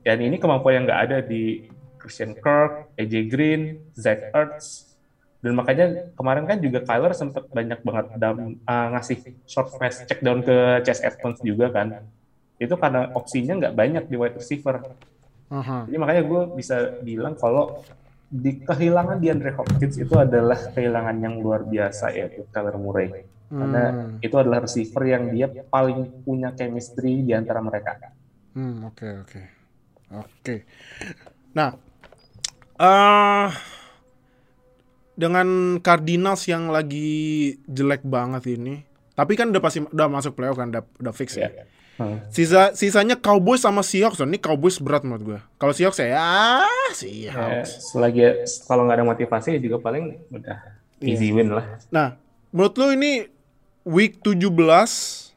[0.04, 1.68] Dan ini kemampuan yang nggak ada di
[2.00, 3.60] Christian Kirk, AJ Green,
[3.92, 4.85] Zach Ertz,
[5.46, 5.86] dan makanya
[6.18, 10.82] kemarin kan juga Kyler sempat banyak banget dam- uh, ngasih short pass check down ke
[10.82, 12.02] Chase Edmonds juga kan.
[12.58, 14.82] Itu karena opsinya nggak banyak di wide receiver.
[15.54, 15.86] Aha.
[15.86, 17.86] Jadi makanya gue bisa bilang kalau
[18.26, 23.22] di kehilangan DeAndre Hopkins itu adalah kehilangan yang luar biasa ya Kyler Murray.
[23.46, 24.18] Karena Hmm.
[24.18, 27.94] itu adalah receiver yang dia paling punya chemistry di antara mereka.
[28.58, 29.40] Hmm, oke oke.
[30.18, 30.66] Oke.
[31.54, 31.70] Nah,
[32.76, 33.48] eh
[35.16, 38.84] dengan Cardinals yang lagi jelek banget ini,
[39.16, 41.48] tapi kan udah pasti udah masuk playoff kan, udah, udah fix ya.
[41.48, 41.64] Ya.
[41.96, 42.20] Hmm.
[42.28, 44.20] Sisa sisanya Cowboys sama Seahawks.
[44.20, 45.40] Ini Cowboys berat menurut gue.
[45.56, 47.96] Kalau Seahawks ya, ah, Ya, Seahawks.
[47.96, 50.60] selagi kalau nggak ada motivasi juga paling udah
[51.00, 51.80] easy win lah.
[51.88, 52.20] Nah,
[52.52, 53.12] menurut lu ini
[53.88, 55.32] week 17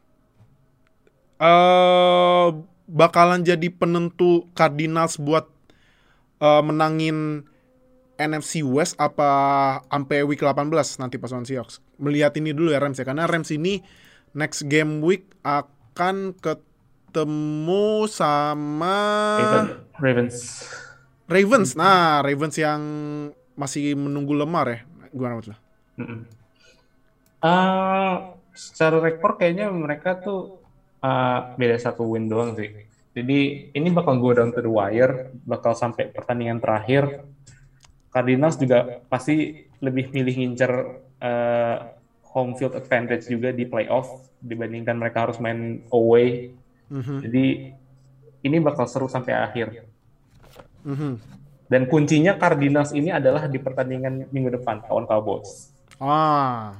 [1.40, 2.48] eh
[2.90, 5.48] bakalan jadi penentu Cardinals buat
[6.44, 7.48] eh, menangin
[8.20, 9.32] NFC West apa
[9.88, 10.68] sampai week 18
[11.00, 11.80] nanti pas lawan Seahawks.
[11.96, 13.80] Melihat ini dulu ya Rams ya karena Rams ini
[14.36, 18.98] next game week akan ketemu sama
[19.40, 20.36] Raven- Ravens.
[21.30, 21.70] Ravens.
[21.80, 22.82] Nah, Ravens yang
[23.56, 24.80] masih menunggu lemar ya.
[25.16, 25.40] Gimana?
[25.96, 26.20] Mm-mm.
[27.40, 30.60] Ah, secara rekor kayaknya mereka tuh
[31.00, 32.88] ah, beda satu win doang sih.
[33.16, 33.40] Jadi
[33.74, 37.26] ini bakal go down to the wire, bakal sampai pertandingan terakhir.
[38.10, 40.72] Cardinals juga pasti lebih milih ngincer
[41.22, 41.78] ah,
[42.34, 44.08] home field advantage juga di playoff
[44.42, 46.54] dibandingkan mereka harus main away.
[46.90, 47.46] Mhm, Jadi
[48.48, 49.68] ini bakal seru sampai akhir.
[50.86, 51.14] mhm.
[51.70, 55.70] Dan kuncinya Cardinals ini adalah di pertandingan minggu depan lawan Cowboys.
[56.00, 56.80] Ah,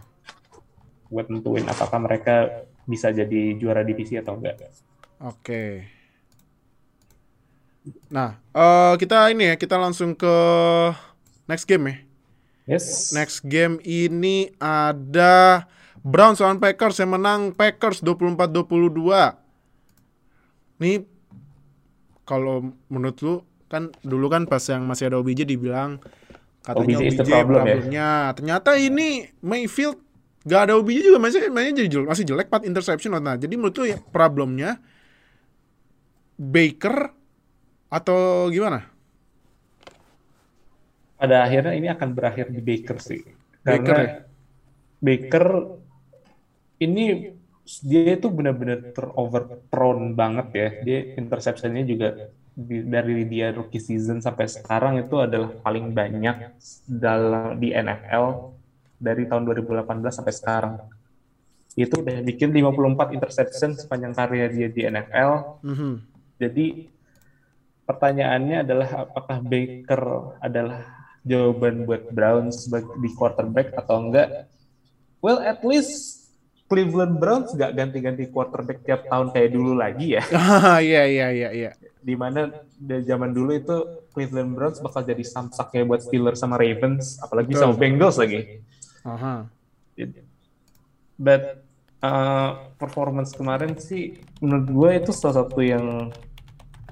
[1.10, 2.36] buat nentuin apakah mereka
[2.86, 4.58] bisa jadi juara divisi atau enggak.
[5.20, 5.64] oke.
[8.10, 10.34] Nah, eh kita ini ya, kita langsung ke
[11.50, 11.96] next game ya.
[12.70, 13.10] Yes.
[13.18, 15.66] Next game ini ada
[16.06, 19.34] Browns lawan Packers yang menang Packers 24-22.
[20.80, 21.04] Nih
[22.24, 25.98] kalau menurut lu kan dulu kan pas yang masih ada OBJ dibilang
[26.62, 27.46] katanya OBJ OBJ problem ya.
[27.50, 28.10] problemnya.
[28.38, 29.98] Ternyata ini Mayfield
[30.46, 33.18] gak ada OBJ juga masih mainnya jadi jelek, masih jelek 4 interception.
[33.18, 34.78] Nah, jadi menurut lu ya problemnya
[36.40, 37.14] Baker
[37.90, 38.89] atau gimana?
[41.20, 43.22] Pada akhirnya ini akan berakhir di Baker sih.
[43.60, 44.14] Baker Karena ya?
[45.04, 45.46] Baker
[46.80, 47.36] ini
[47.84, 50.70] dia itu benar-benar terover prone banget ya.
[50.82, 56.56] Dia interceptionnya juga di- dari dia rookie season sampai sekarang itu adalah paling banyak
[56.88, 58.56] dalam di NFL
[59.00, 60.76] dari tahun 2018 sampai sekarang.
[61.76, 65.62] Itu udah bikin 54 interception sepanjang karir dia di NFL.
[65.64, 65.94] Mhm.
[66.40, 66.66] Jadi
[67.88, 70.04] pertanyaannya adalah apakah Baker
[70.44, 74.48] adalah jawaban buat Browns di quarterback atau enggak?
[75.20, 76.20] Well, at least
[76.70, 80.24] Cleveland Browns nggak ganti-ganti quarterback tiap tahun kayak dulu lagi ya.
[80.38, 81.72] Ah, iya iya iya iya.
[82.00, 87.18] Di mana dari zaman dulu itu Cleveland Browns bakal jadi samsaknya buat Steelers sama Ravens,
[87.26, 87.62] apalagi Betul.
[87.66, 88.62] sama Bengals lagi.
[89.02, 89.50] Aha.
[91.18, 91.66] But
[92.06, 96.14] uh, performance kemarin sih menurut gue itu salah satu yang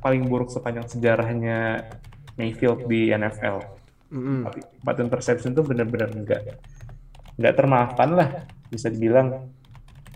[0.02, 1.86] paling buruk sepanjang sejarahnya
[2.34, 3.77] Mayfield di NFL.
[4.12, 4.48] Mm-mm.
[4.48, 6.42] Tapi empat interception tuh benar-benar enggak
[7.38, 8.30] nggak termaafkan lah
[8.72, 9.52] bisa dibilang.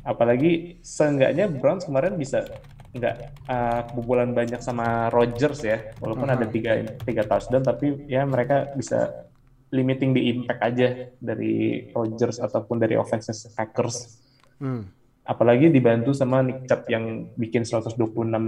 [0.01, 2.49] Apalagi seenggaknya Browns kemarin bisa
[2.91, 3.15] nggak
[3.47, 6.35] uh, kebobolan banyak sama Rodgers ya, walaupun Aha.
[6.35, 9.29] ada tiga tiga touchdown, tapi ya mereka bisa
[9.71, 14.19] limiting di impact aja dari Rodgers ataupun dari offense Packers.
[14.59, 14.83] Hmm.
[15.23, 17.95] Apalagi dibantu sama Nick Chubb yang bikin 126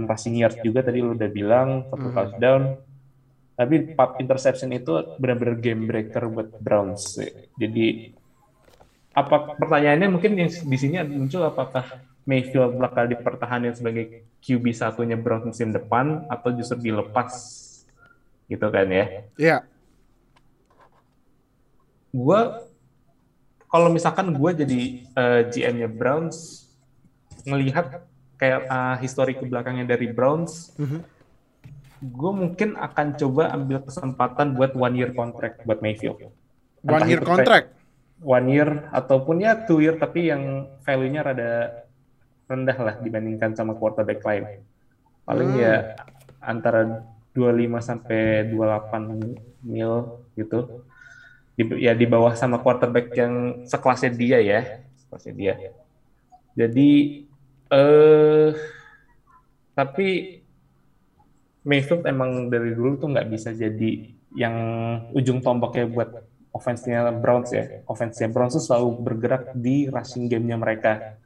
[0.04, 2.16] rushing yards juga tadi lu udah bilang satu Hmm.
[2.18, 2.62] touchdown.
[3.54, 7.18] Tapi empat interception itu benar-benar game breaker buat Browns.
[7.54, 8.10] Jadi
[9.14, 15.54] apa pertanyaannya mungkin yang di sini muncul apakah Mayfield bakal dipertahankan sebagai QB satunya Browns
[15.54, 17.30] musim depan atau justru dilepas
[18.50, 19.06] gitu kan ya?
[19.38, 19.58] Iya.
[22.14, 22.40] gue
[23.66, 26.62] kalau misalkan gue jadi eh, GM-nya Browns
[27.42, 28.06] ngelihat
[28.38, 31.02] kayak eh, histori ke belakangnya dari Browns, Mhm.
[32.02, 36.18] Gue mungkin akan coba ambil kesempatan buat one year contract buat Mayfield.
[36.84, 37.66] One Entah year itu contract.
[38.24, 41.50] One year ataupun ya two year tapi yang value-nya rada
[42.48, 44.64] rendah lah dibandingkan sama quarterback lain.
[45.24, 45.60] Paling Hmm.
[45.60, 45.74] ya
[46.44, 50.84] antara 25 sampai 28 mil gitu.
[51.54, 54.60] Di, ya di bawah sama quarterback yang sekelasnya dia ya,
[54.98, 55.54] sekelasnya dia.
[56.54, 56.90] Jadi
[57.72, 58.50] eh
[59.74, 60.40] tapi
[61.64, 64.56] Mayfield emang dari dulu tuh nggak bisa jadi yang
[65.16, 66.10] ujung tombaknya buat
[66.54, 67.82] offense-nya Browns ya.
[67.88, 71.18] Offense-nya Browns selalu bergerak di rushing game-nya mereka.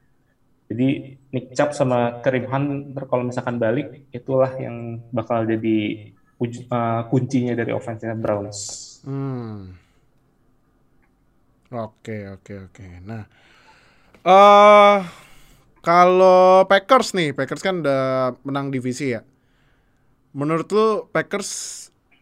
[0.69, 5.77] Jadi Nick Chubb sama Kareem Hunt kalau misalkan balik itulah yang bakal jadi
[6.39, 8.59] eh, kuncinya dari offense-nya Browns.
[9.05, 9.75] Hmm.
[11.69, 12.87] Oke, oke, oke.
[13.05, 13.29] Nah,
[14.25, 14.99] eh
[15.85, 19.21] kalau Packers nih, Packers kan udah menang divisi ya.
[20.39, 21.51] Menurut lu Packers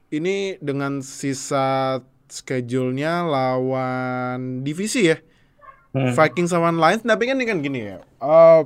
[0.09, 2.01] ini dengan sisa
[2.33, 5.21] schedule-nya lawan divisi ya?
[5.93, 6.17] Hmm.
[6.17, 8.01] Vikings lawan Lions, tapi kan ini kan gini ya.
[8.01, 8.63] eh,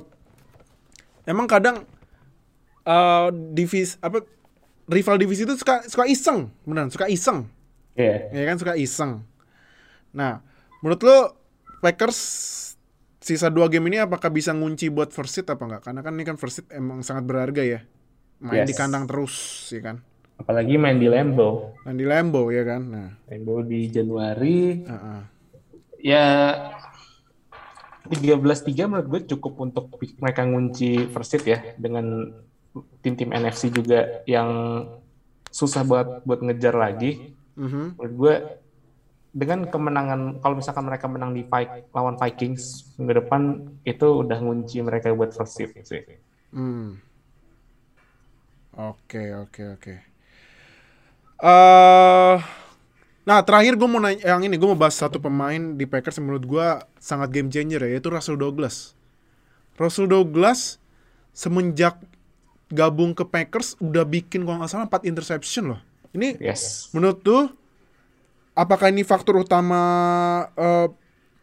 [1.27, 1.83] emang kadang
[2.87, 4.23] eh divisi apa
[4.87, 7.51] rival divisi itu suka suka iseng, beneran suka iseng.
[7.99, 8.31] Iya.
[8.31, 9.27] Ya kan suka iseng.
[10.15, 10.39] Nah,
[10.79, 11.17] menurut lo
[11.83, 12.19] Packers
[13.19, 15.81] sisa dua game ini apakah bisa ngunci buat first seed apa enggak?
[15.91, 17.79] Karena kan ini kan first seed emang sangat berharga ya.
[18.41, 18.69] Main Yes.
[18.69, 19.35] di kandang terus
[19.69, 19.97] ya kan.
[20.35, 21.77] Apalagi main di Lambeau.
[21.85, 22.81] Dan di Lambeau ya kan.
[22.81, 24.81] Nah, Lambeau di Januari.
[24.81, 25.21] heeh.
[26.01, 26.25] Ya
[28.09, 29.85] 13-3 menurut gue cukup untuk
[30.17, 32.33] mereka ngunci first seed ya dengan
[33.05, 34.49] tim-tim NFC juga yang
[35.53, 37.37] susah buat buat ngejar lagi.
[37.53, 38.01] Mhm.
[38.01, 38.35] Menurut gue
[39.31, 43.41] dengan kemenangan kalau misalkan mereka menang di fight lawan Vikings minggu depan
[43.87, 46.03] itu udah ngunci mereka buat first seed sih.
[46.51, 46.99] Hmm.
[48.71, 49.93] Oke, oke, oke.
[51.41, 52.37] eh
[53.21, 56.29] nah, terakhir gue mau nanya yang ini, gue mau bahas satu pemain di Packers yang
[56.31, 56.67] menurut gue
[57.01, 58.93] sangat game changer ya, yaitu Russell Douglas.
[59.75, 60.77] Russell Douglas
[61.33, 61.97] semenjak
[62.71, 65.81] gabung ke Packers udah bikin kalau nggak salah 4 interception loh.
[66.15, 66.91] Ini Yes.
[66.95, 67.51] menurut tuh
[68.55, 69.81] apakah ini faktor utama
[70.55, 70.87] eh,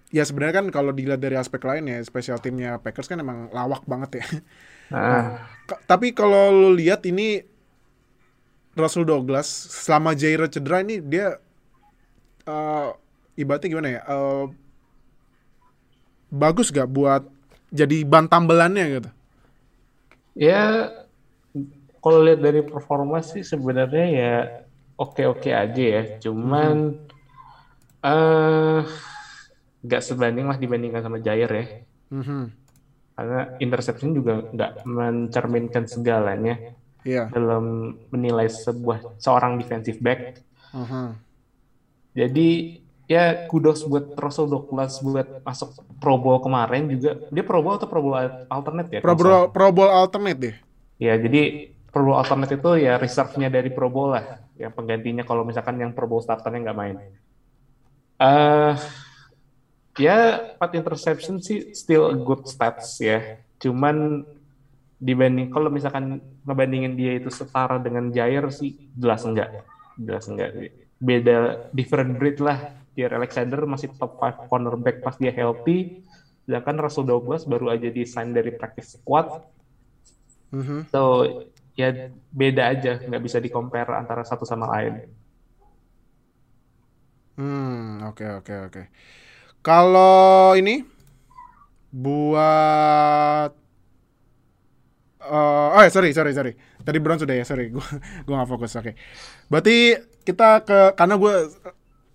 [0.09, 3.85] ya sebenarnya kan kalau dilihat dari aspek lain ya spesial timnya Packers kan emang lawak
[3.85, 4.27] banget ya.
[5.69, 7.45] Ka- tapi kalau lu lihat ini
[8.79, 9.49] Russell Douglas
[9.85, 11.37] selama Jair cedera ini dia
[12.49, 12.89] eh
[13.39, 14.01] ibaratnya gimana ya?
[14.09, 14.45] eh,
[16.29, 17.25] bagus gak buat
[17.73, 19.11] jadi ban tambelannya gitu?
[20.35, 20.91] ya
[22.03, 24.33] kalau lihat dari performa sih sebenarnya ya
[24.99, 26.03] oke-oke aja ya.
[26.23, 26.75] Cuman
[28.03, 28.83] eh
[29.79, 31.65] nggak sebanding lah dibandingkan sama Jair ya.
[32.11, 32.43] Mhm.
[33.15, 37.31] Karena interception juga nggak mencerminkan segalanya Iya.
[37.31, 40.43] dalam menilai sebuah seorang defensive back.
[40.71, 41.07] Mhm.
[42.15, 42.49] Jadi
[43.09, 47.17] ya kudos buat Russell Douglas buat masuk Pro Bowl kemarin juga.
[47.31, 48.15] Dia Pro Bowl atau Pro Bowl
[48.47, 49.01] alternate ya?
[49.01, 49.15] Pro?
[49.15, 50.55] Bowl- Pro Bowl alternate deh.
[50.99, 54.43] Ya, jadi Pro Bowl alternate itu ya reserve-nya dari Pro Bowl lah.
[54.59, 56.97] Yang penggantinya kalau misalkan yang Pro Bowl starternya nggak main.
[58.19, 58.75] eh
[59.99, 63.43] ya, 4 interception sih still a good stats ya.
[63.59, 64.25] Cuman
[64.99, 69.63] dibanding kalau misalkan ngebandingin dia itu setara dengan Jair sih jelas enggak.
[69.99, 70.51] Jelas enggak.
[70.99, 72.75] Beda different breed lah.
[72.99, 76.03] Jair Alexander masih top 5 cornerback pas dia healthy.
[76.49, 79.29] Sedangkan Russell Douglas baru aja di-sign dari practice squad.
[80.51, 80.89] Mhm.
[80.91, 81.03] So
[81.79, 84.99] ya beda aja, nggak bisa di compare antara satu sama lain.
[87.39, 88.83] Hmm, oke oke oke.
[89.63, 90.83] Kalau ini
[91.93, 93.51] buat
[95.29, 96.53] eh oh ya sorry sorry sorry.
[96.81, 97.85] Tadi Brown sudah ya sorry, gua
[98.25, 98.77] gua nggak fokus.
[98.81, 98.97] Oke.
[99.53, 101.35] Berarti kita ke karena gue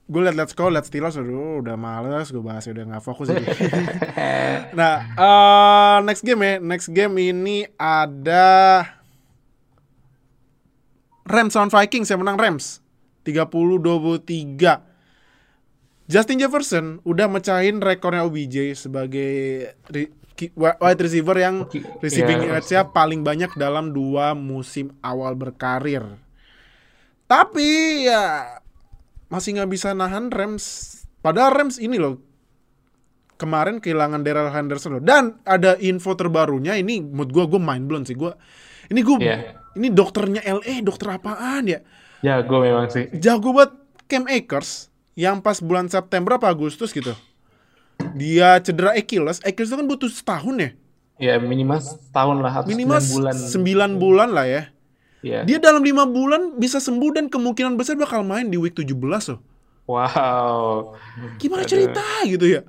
[0.03, 3.47] gue liat Let's Go, Let's Steelers, aduh udah males gue bahas udah nggak fokus jadi.
[4.77, 8.83] nah, eh next game ya, next game ini ada
[11.23, 12.83] Rams on Vikings yang menang Rams
[13.23, 14.92] 30-23.
[16.13, 19.33] Justin Jefferson udah mecahin rekornya OBJ sebagai
[19.89, 20.13] re-
[20.53, 21.65] wide receiver yang
[21.99, 22.49] receiving ya.
[22.53, 26.05] yards-nya paling banyak dalam dua musim awal berkarir.
[27.25, 27.69] Tapi
[28.05, 28.45] ya
[29.25, 30.93] masih nggak bisa nahan Rams.
[31.19, 32.21] Padahal Rams ini loh
[33.33, 35.03] kemarin kehilangan Daryl Henderson loh.
[35.03, 38.29] Dan ada info terbarunya ini mood gue gue mind blown sih gue.
[38.93, 39.57] Ini gue Iya.
[39.73, 41.79] ini dokternya LA dokter apaan ya?
[42.21, 43.09] Ya, gue memang sih.
[43.17, 43.73] jago buat
[44.05, 47.13] Cam Akers yang pas bulan September apa Agustus gitu.
[48.17, 50.69] Dia cedera Achilles, Achilles itu kan butuh setahun ya.
[51.21, 53.35] Ya minimal setahun lah atau Minimal 9 bulan.
[53.95, 54.61] 9 bulan lah ya.
[55.23, 55.39] Ya.
[55.47, 58.91] Dia dalam lima bulan bisa sembuh dan kemungkinan besar bakal main di week 17
[59.31, 59.39] loh.
[59.87, 60.97] Wow.
[61.39, 61.71] Gimana Aduh.
[61.71, 62.61] cerita gitu ya?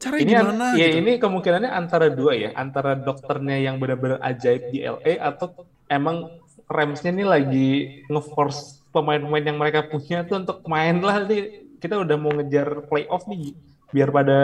[0.00, 0.98] Caranya Ini an- gimana ya gitu?
[0.98, 5.52] ini kemungkinannya antara dua ya, antara dokternya yang benar-benar ajaib di LA atau
[5.86, 6.26] emang
[6.66, 7.68] Ramsnya ini lagi
[8.08, 11.60] nge-force pemain-pemain yang mereka punya tuh untuk main lah nih.
[11.82, 13.58] Kita udah mau ngejar playoff nih
[13.90, 14.38] biar pada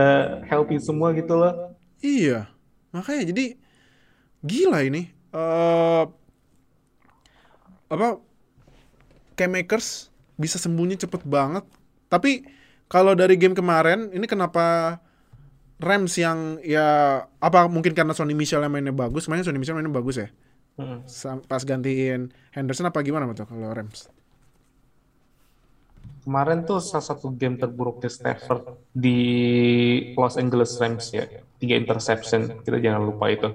[0.50, 1.78] healthy semua gitu loh.
[2.02, 2.50] Iya.
[2.90, 3.54] Makanya jadi
[4.42, 5.14] gila ini.
[5.28, 6.04] eh
[7.88, 8.20] apa
[9.38, 11.64] Cam Akers bisa sembuhnya cepet banget.
[12.10, 12.42] Tapi
[12.90, 14.98] kalau dari game kemarin ini kenapa
[15.78, 19.94] Rams yang ya apa mungkin karena Sonny Michel yang mainnya bagus, mainnya Sonny Michel mainnya
[19.94, 20.28] bagus ya.
[20.74, 21.06] Hmm.
[21.46, 24.10] Pas gantiin Henderson apa gimana betul kalau Rams?
[26.28, 29.16] Kemarin tuh salah satu game terburuknya Stafford di
[30.12, 31.24] Los Angeles Rams ya.
[31.56, 33.48] Tiga interception, kita jangan lupa itu.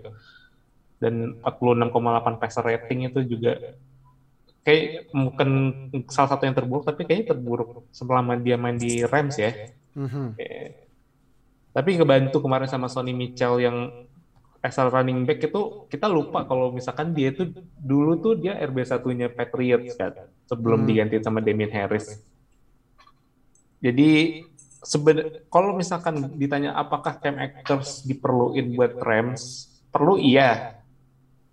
[0.98, 3.78] Dan 46,8 passer rating itu juga
[4.66, 5.50] kayak bukan
[6.10, 9.54] salah satu yang terburuk, tapi kayaknya terburuk selama dia main di Rams ya.
[9.94, 10.34] Mhm.
[11.78, 13.78] Tapi kebantu kemarin sama Sonny Mitchell yang
[14.64, 19.94] asal running back itu kita lupa kalau misalkan dia itu dulu tuh dia RB1-nya Patriots
[19.94, 20.16] kan
[20.50, 20.90] sebelum Hmm.
[20.90, 22.33] diganti sama Damien Harris.
[23.84, 24.40] Jadi
[24.84, 30.80] seben kalau misalkan ditanya apakah Cam Akers diperluin buat Rams, perlu iya.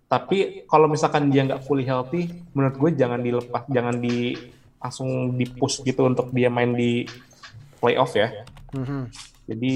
[0.07, 4.35] Tapi kalau misalkan dia nggak fully healthy, menurut gue jangan dilepas, jangan di
[4.79, 7.07] langsung di push gitu untuk dia main di
[7.79, 8.43] playoff ya.
[8.75, 9.07] Mhm.
[9.47, 9.73] Jadi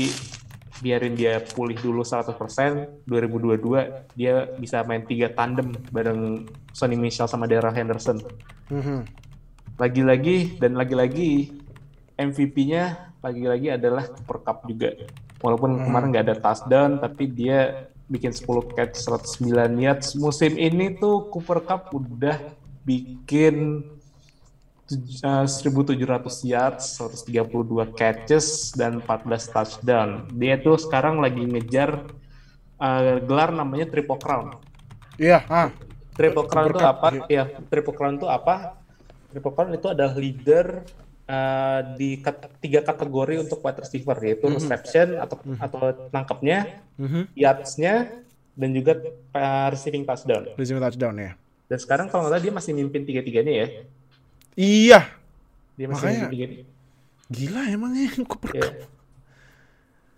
[0.84, 7.48] biarin dia pulih dulu 100%, 2022 dia bisa main tiga tandem bareng Sonny Michel sama
[7.48, 8.20] Darrell Henderson.
[8.68, 9.08] Mhm.
[9.80, 11.55] Lagi-lagi dan lagi-lagi
[12.16, 14.96] MVP-nya lagi-lagi adalah Cooper Cup juga.
[15.44, 17.60] Walaupun kemarin nggak ada touchdown, tapi dia
[18.08, 20.16] bikin 10 catch 109 yards.
[20.16, 22.40] Musim ini tuh Cooper Cup udah
[22.86, 23.84] bikin
[24.86, 30.30] tuj- eh, 1.700 yards, 132 catches, dan 14 touchdown.
[30.38, 32.06] Dia tuh sekarang lagi ngejar
[32.76, 34.56] eh, gelar namanya Triple Crown.
[35.16, 35.72] Iya, ah.
[36.16, 37.08] Triple Crown itu apa?
[37.28, 38.76] Ya, Triple Crown itu apa?
[39.32, 40.84] Triple Crown itu adalah leader
[41.26, 47.34] uh, di kat- tiga kategori untuk wide receiver yaitu reception atau atau nangkepnya, Mhm.
[47.34, 48.10] yards-nya,
[48.54, 48.94] dan juga
[49.32, 50.54] uh, receiving touchdown.
[50.56, 51.32] Receiving touchdown ya.
[51.66, 53.68] Dan sekarang kalau nggak salah dia masih mimpin tiga-tiganya ya.
[54.56, 55.00] Iya.
[55.74, 56.48] Dia masih Makanya- mimpin tiga
[57.26, 58.62] Gila emangnya Cooper Ya.
[58.70, 58.76] Cup.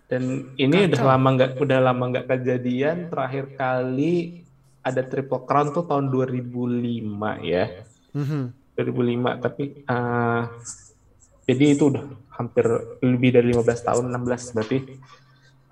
[0.08, 0.22] Dan
[0.56, 3.08] ini udah lama nggak udah lama nggak kejadian.
[3.08, 4.44] Terakhir kali
[4.80, 7.00] ada Triple Crown tuh tahun 2005
[7.42, 7.84] ya.
[8.12, 8.42] Mhm.
[8.72, 10.42] 2005 tapi eh,
[11.48, 12.04] jadi itu udah
[12.36, 12.68] hampir
[13.00, 14.78] lebih dari 15 tahun 16 berarti.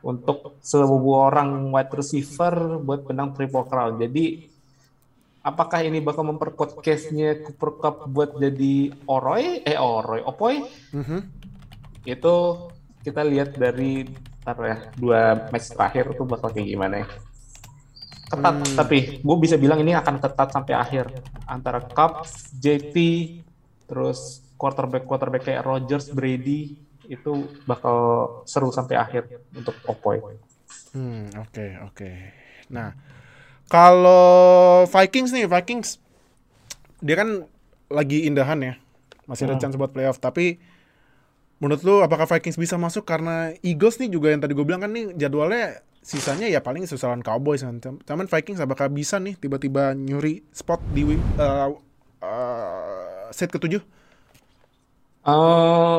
[0.01, 4.01] Untuk sebuah orang wide receiver buat menang triple crown.
[4.01, 4.47] Jadi
[5.43, 9.63] apakah ini bakal memperkuat case-nya Cooper Cup buat jadi Oroy?
[9.63, 10.65] Eh Oroy Opoy?
[10.97, 11.21] Mhm.
[12.07, 12.35] itu
[13.03, 14.07] kita lihat dari
[14.47, 17.07] ntar ya dua match terakhir itu bakal kayak gimana ya.
[18.31, 18.75] Ketat Hmm.
[18.79, 21.11] tapi gue bisa bilang ini akan ketat sampai akhir.
[21.51, 22.23] Antara Cup,
[22.55, 22.95] JT,
[23.91, 26.77] terus quarterback quarterback kayak Rodgers, Brady
[27.07, 27.97] itu bakal
[28.49, 30.21] seru sampai akhir untuk Opoy.
[30.91, 32.11] Hmm, oke, oke.
[32.73, 32.97] Nah,
[33.71, 36.03] kalau Vikings nih, Vikings
[37.05, 37.47] dia kan
[37.87, 38.75] lagi indahan ya.
[39.31, 39.63] Masih ada Hmm.
[39.63, 40.59] chance buat playoff, tapi
[41.63, 44.93] menurut lu apakah Vikings bisa masuk karena Eagles nih juga yang tadi gue bilang kan
[44.93, 47.83] nih jadwalnya sisanya ya paling susulan Cowboys kan.
[47.83, 51.03] Cuman Vikings apakah bisa nih tiba-tiba nyuri spot di
[51.39, 51.75] uh,
[52.23, 53.83] uh, set ketujuh?
[55.27, 55.99] Eh,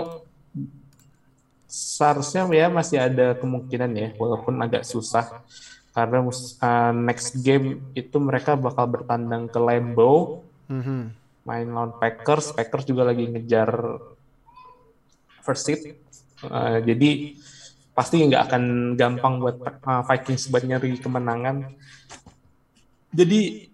[1.68, 5.44] seharusnya ya masih ada kemungkinan ya, walaupun agak susah
[5.92, 11.12] karena eh, next game itu mereka bakal bertandang ke Lambeau, Mhm.
[11.44, 12.56] main lawan Packers.
[12.56, 14.00] Packers juga lagi ngejar
[15.44, 15.82] first seed,
[16.38, 17.34] Eh, jadi
[17.98, 18.64] pasti nggak akan
[18.94, 21.74] gampang buat eh, Vikings buat nyari kemenangan.
[23.10, 23.74] Jadi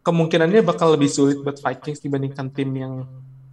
[0.00, 3.04] kemungkinannya bakal lebih sulit buat Vikings dibandingkan tim yang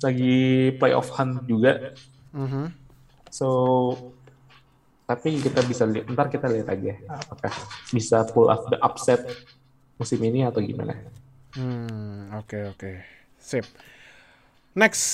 [0.03, 0.37] lagi
[0.79, 1.93] playoff hunt juga.
[2.33, 2.71] Mhm.
[3.29, 3.47] So,
[5.09, 7.53] tapi kita bisa lihat, ntar kita lihat aja apakah
[7.89, 9.25] bisa pull off the upset
[9.97, 10.93] musim ini atau gimana.
[11.57, 12.91] Hmm, oke oke.
[13.41, 13.65] Sip.
[14.77, 15.05] Next,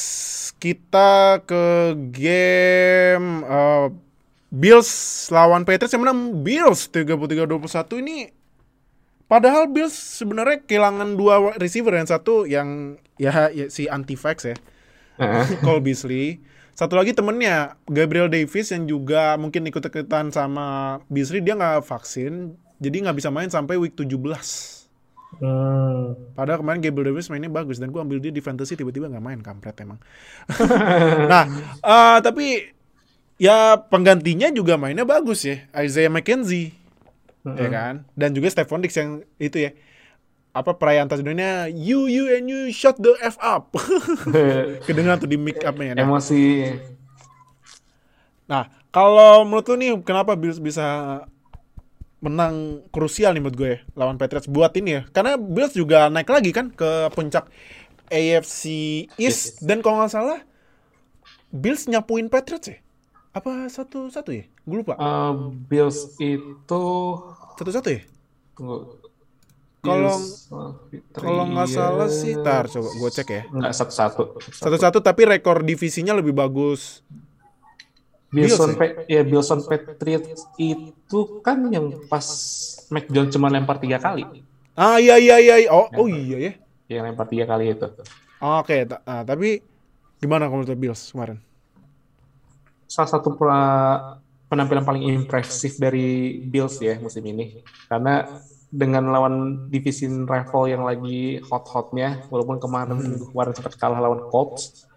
[0.60, 3.88] kita ke game uh,
[4.52, 4.92] Bills
[5.32, 8.18] lawan Patriots yang menang Bills 33-21 ini
[9.26, 14.56] padahal Bills sebenarnya kehilangan dua receiver yang satu yang ya, ya si anti-vax ya.
[15.66, 16.42] Cole Beasley.
[16.76, 23.08] Satu lagi temennya Gabriel Davis yang juga mungkin ikut-ikutan sama Beasley dia nggak vaksin jadi
[23.08, 24.12] nggak bisa main sampai week 17.
[25.36, 26.16] Hmm.
[26.36, 29.40] Padahal kemarin Gabriel Davis mainnya bagus dan gue ambil dia di fantasy tiba-tiba nggak main
[29.40, 30.00] kampret emang.
[31.32, 31.44] nah,
[31.80, 32.72] eh, tapi
[33.40, 36.72] ya penggantinya juga mainnya bagus ya, Isaiah McKenzie,
[37.44, 38.08] ya kan?
[38.16, 39.72] Dan juga Stephon Diggs yang itu ya
[40.56, 43.76] apa perayaan touchdownnya you you and you shut the f up.
[44.88, 46.72] Kedengeran tuh di mic up-nya nah, Emosi.
[48.48, 51.20] nah kalau menurut lu nih kenapa Bills bisa
[52.24, 55.02] menang krusial nih menurut gue ya, lawan Patriots buat ini ya?
[55.12, 57.52] Karena Bills juga naik lagi kan ke puncak
[58.10, 58.64] AFC
[59.20, 59.62] East.
[59.62, 60.40] Dan kalau nggak salah
[61.52, 62.78] Bills nyapuin Patriots ya?
[63.36, 64.48] Apa satu satu ya?
[64.64, 64.96] Gue lupa.
[64.96, 65.34] Eh,
[65.68, 66.84] Bills itu
[67.60, 68.02] satu satu ya?
[68.56, 69.05] Tunggu.
[69.86, 71.14] Kalau- eh, Patriots.
[71.16, 74.24] kalau nggak salah sih tar coba gue cek ya Nggak satu-satu.
[74.52, 77.06] satu satu tapi rekor divisinya lebih bagus
[78.28, 78.76] Bills Bilson ya?
[78.76, 82.26] Pe- ya Bilson Patriots itu kan yang pas
[82.88, 84.26] Mac Jones cuma lempar tiga kali.
[84.74, 85.70] ah iya iya iya iya.
[85.70, 86.54] oh oh iya ya
[86.90, 87.88] Yang lempar tiga kali itu.
[88.38, 89.64] oke ta- ah, tapi
[90.18, 91.40] gimana kalau menurut Bills kemarin
[92.86, 93.34] Salah satu
[94.46, 96.06] penampilan paling impresif dari
[96.40, 97.60] Bills ya musim ini.
[97.86, 98.40] Karena
[98.74, 103.32] dengan lawan divisi rival yang lagi hot-hotnya, walaupun kemarin hmm.
[103.32, 104.88] kemarin sempat kalah lawan Colts,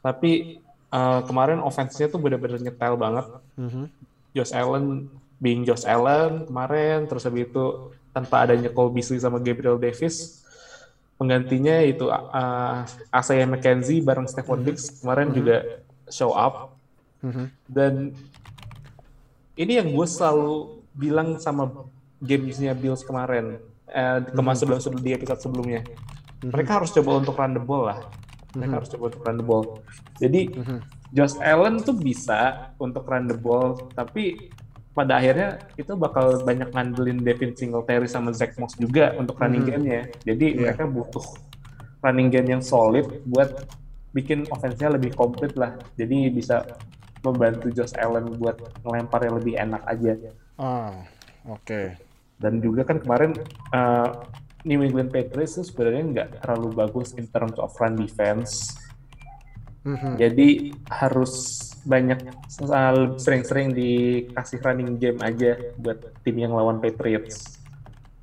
[0.00, 0.62] tapi
[0.94, 3.26] uh, kemarin offense-nya tuh benar-benar nyetel banget.
[3.58, 3.90] Hmm.
[4.32, 5.10] Josh Allen
[5.42, 10.42] being Josh Allen kemarin, terus habis itu tanpa adanya Cole Beasley sama Gabriel Davis,
[11.18, 15.36] penggantinya itu uh, Isaiah McKenzie bareng Stephon Diggs kemarin hmm.
[15.36, 15.56] juga
[16.08, 16.78] show up.
[17.20, 17.50] Hmm.
[17.66, 18.14] Dan
[19.58, 21.66] ini yang gue selalu bilang sama
[22.22, 23.58] gamesnya Bills kemarin
[23.88, 25.80] eh, kemas sebelum sebelum di episode sebelumnya
[26.42, 26.50] mhm.
[26.54, 28.00] mereka harus coba untuk run the ball lah
[28.56, 28.78] mereka mhm.
[28.82, 29.64] harus coba untuk run the ball
[30.18, 30.78] jadi mhm.
[31.08, 34.52] Josh Allen tuh bisa untuk run the ball tapi
[34.98, 40.10] pada akhirnya itu bakal banyak ngandelin Devin Singletary sama Zach Moss juga untuk running game-nya.
[40.26, 40.74] Jadi yeah.
[40.74, 41.22] mereka butuh
[42.02, 43.62] running game yang solid buat
[44.10, 45.78] bikin offense-nya lebih komplit lah.
[45.94, 46.66] Jadi bisa
[47.22, 50.18] membantu Josh Allen buat ngelempar yang lebih enak aja.
[50.58, 51.06] Ah,
[51.46, 51.62] oke.
[51.62, 51.86] Okay.
[52.38, 53.34] Dan juga kan kemarin
[53.74, 54.24] uh,
[54.62, 58.74] New England Patriots itu sebenarnya nggak terlalu bagus in terms of run defense.
[59.86, 60.14] Mm-hmm.
[60.18, 60.48] Jadi
[60.90, 61.32] harus
[61.86, 62.20] banyak
[63.18, 67.58] sering-sering dikasih running game aja buat tim yang lawan Patriots.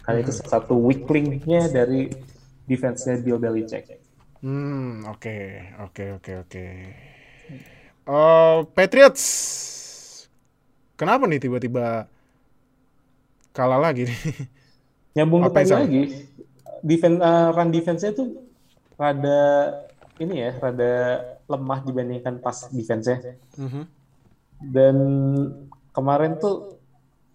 [0.04, 0.32] Karena mm-hmm.
[0.32, 2.12] itu salah satu weak link-nya dari
[2.68, 4.02] defense-nya Bill Belichick.
[4.46, 5.38] Hmm, oke,
[5.90, 6.66] oke, oke, oke.
[8.06, 9.26] Uh, Patriots,
[10.94, 12.06] kenapa nih tiba-tiba
[13.56, 14.12] kalah lagi?
[15.16, 16.28] Nyambung ke lagi,
[16.84, 18.36] defense uh, run defense-nya tuh
[19.00, 19.40] rada
[20.20, 20.94] ini ya, rada
[21.48, 23.40] lemah dibandingkan pas defense-nya.
[23.56, 23.84] Mm -hmm.
[24.60, 24.96] Dan
[25.96, 26.76] kemarin tuh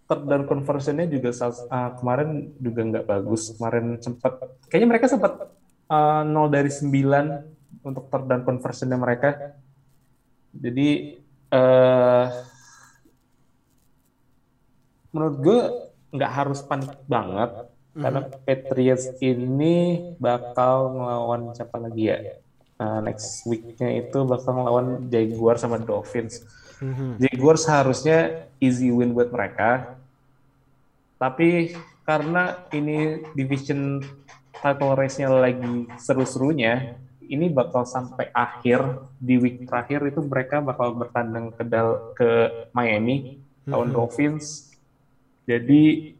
[0.04, 3.56] third down conversion-nya juga uh, kemarin juga nggak bagus.
[3.56, 5.48] Kemarin sempat, kayaknya mereka sempat
[5.88, 9.56] uh, 0 dari 9 untuk third down conversion-nya mereka
[10.50, 11.18] jadi
[11.54, 12.26] uh,
[15.14, 15.60] menurut gue
[16.10, 18.02] nggak harus panik banget mm-hmm.
[18.02, 19.76] karena Patriots ini
[20.18, 22.18] bakal ngelawan siapa lagi ya?
[22.80, 26.40] Uh, next weeknya itu bakal ngelawan Jaguar sama Dolphins.
[26.80, 27.10] Mm-hmm.
[27.20, 30.00] Jaguar seharusnya easy win buat mereka,
[31.20, 31.76] tapi
[32.08, 34.00] karena ini division
[34.56, 36.96] title race-nya lagi seru-serunya,
[37.28, 43.38] ini bakal sampai akhir di week terakhir itu mereka bakal bertandang ke dal ke Miami
[43.68, 43.96] lawan mm -hmm.
[44.00, 44.69] Dolphins.
[45.50, 46.14] Jadi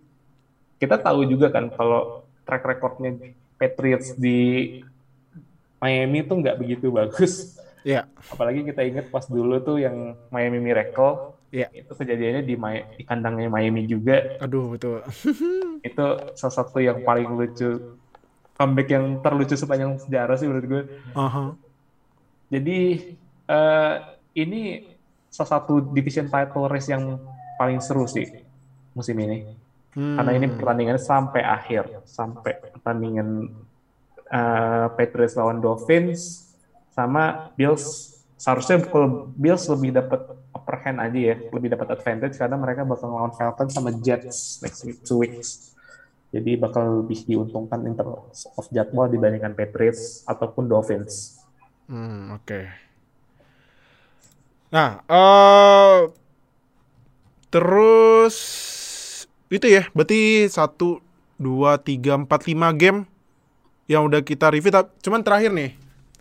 [0.83, 3.15] kita tahu juga kan kalau track recordnya
[3.55, 4.81] Patriots di
[5.79, 7.55] Miami itu nggak begitu bagus.
[7.87, 8.05] Iya.
[8.11, 8.33] Yeah.
[8.35, 11.39] Apalagi kita ingat pas dulu tuh yang Miami Miracle.
[11.55, 11.71] Iya.
[11.71, 11.87] Yeah.
[11.87, 12.55] Itu kejadiannya di,
[12.99, 14.37] di kandangnya Miami juga.
[14.43, 15.07] Aduh, betul.
[15.89, 18.01] itu salah satu yang paling lucu
[18.59, 20.83] comeback yang terlucu sepanjang sejarah sih menurut gue.
[21.17, 21.57] Uh-huh.
[22.51, 22.79] Jadi
[23.49, 23.95] uh,
[24.37, 24.91] ini
[25.31, 27.17] salah satu division title race yang
[27.57, 28.40] paling seru sih
[28.95, 29.47] musim ini.
[29.91, 30.19] Hmm.
[30.19, 33.51] Karena ini pertandingan sampai akhir, sampai pertandingan
[34.31, 36.55] uh, Patriots lawan Dolphins
[36.95, 38.17] sama Bills.
[38.39, 43.11] Seharusnya kalau Bills lebih dapat upper hand aja ya, lebih dapat advantage karena mereka bakal
[43.13, 45.75] lawan Falcons sama Jets next week, two weeks.
[46.31, 51.43] Jadi bakal lebih diuntungkan in terms of jadwal dibandingkan Patriots ataupun Dolphins.
[51.91, 52.47] Hmm, oke.
[52.47, 52.65] Okay.
[54.71, 56.07] Nah, uh,
[57.51, 58.39] terus
[59.51, 61.03] itu ya, berarti satu,
[61.37, 63.05] dua, tiga, empat, lima game
[63.91, 64.73] yang udah kita review.
[65.03, 65.75] Cuman terakhir nih,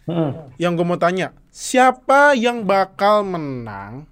[0.09, 0.57] hmm.
[0.57, 4.09] yang gue mau tanya, siapa yang bakal menang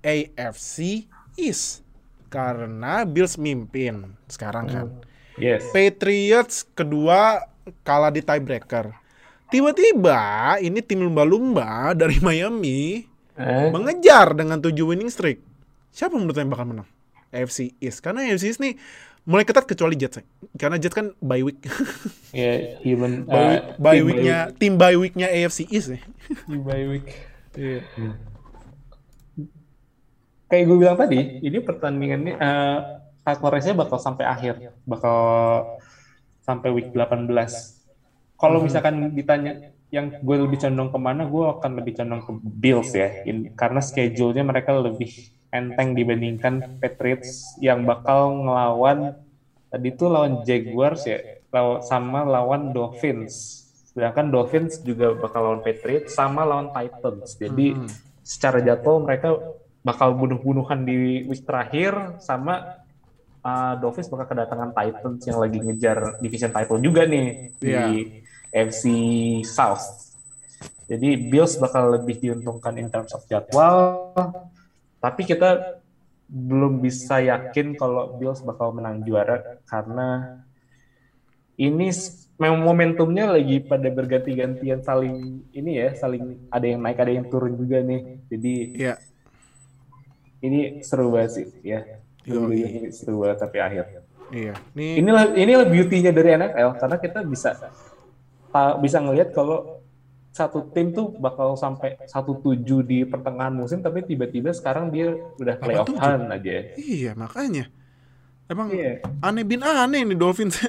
[0.00, 1.82] AFC East?
[2.30, 4.86] Karena Bills mimpin sekarang kan.
[4.88, 5.66] Hmm Yes.
[5.74, 7.42] Patriots kedua
[7.82, 8.94] kalah di tiebreaker.
[9.50, 13.06] Tiba-tiba ini tim lumba-lumba dari Miami
[13.38, 13.70] eh?
[13.70, 15.42] mengejar dengan tujuh winning streak.
[15.94, 16.88] Siapa menurut yang bakal menang?
[17.34, 17.98] AFC East.
[17.98, 18.78] Karena AFC East nih
[19.26, 20.22] mulai ketat kecuali Jets.
[20.54, 21.64] Karena Jets kan bye week.
[22.34, 26.02] Ya, yeah, even uh, bye, weeknya tim bye weeknya AFC East nih.
[26.46, 27.08] Tim bye week.
[27.54, 27.82] Iya.
[27.98, 28.14] Yeah.
[30.50, 32.78] Kayak gue bilang tadi, ini pertandingannya uh,
[33.26, 35.18] race-nya bakal sampai akhir, bakal
[36.44, 37.26] sampai week 18.
[38.36, 38.66] Kalau hmm.
[38.68, 43.24] misalkan ditanya yang gue lebih condong ke mana, gue akan lebih condong ke Bills ya,
[43.24, 49.14] In, karena schedule-nya mereka lebih enteng dibandingkan Patriots yang bakal ngelawan
[49.70, 51.22] tadi itu lawan Jaguars ya,
[51.86, 53.62] sama lawan Dolphins.
[53.94, 57.38] Sedangkan Dolphins juga bakal lawan Patriots sama lawan Titans.
[57.38, 57.88] Jadi hmm.
[58.26, 59.38] secara jadwal mereka
[59.86, 62.82] bakal bunuh-bunuhan di week terakhir sama
[63.44, 67.86] uh, Dolphins bakal kedatangan Titans yang lagi ngejar division title juga nih yeah.
[67.92, 68.18] di
[68.50, 68.66] iya.
[68.66, 68.84] FC
[69.46, 70.14] South.
[70.84, 74.12] Jadi Bills bakal lebih diuntungkan in terms of jadwal,
[75.04, 75.84] tapi kita
[76.32, 80.40] belum bisa yakin kalau Bills bakal menang juara karena
[81.60, 81.92] ini
[82.40, 87.84] momentumnya lagi pada berganti-gantian saling ini ya, saling ada yang naik, ada yang turun juga
[87.84, 88.24] nih.
[88.32, 88.94] Jadi Iya.
[90.40, 91.84] ini seru banget sih ya.
[92.24, 92.64] Yoi.
[92.64, 93.84] Ini seru banget tapi akhir.
[94.32, 94.54] Iya.
[94.72, 97.52] Nih Inilah inilah beauty-nya dari NFL karena kita bisa
[98.80, 99.73] bisa ngelihat kalau
[100.34, 105.54] satu tim tuh bakal sampai satu tujuh di pertengahan musim tapi tiba-tiba sekarang dia udah
[105.56, 105.94] playoff 87.
[105.96, 106.56] hunt aja.
[106.74, 107.70] Iya makanya
[108.44, 109.00] Emang Iya.
[109.22, 110.60] aneh bin aneh nih Dolphins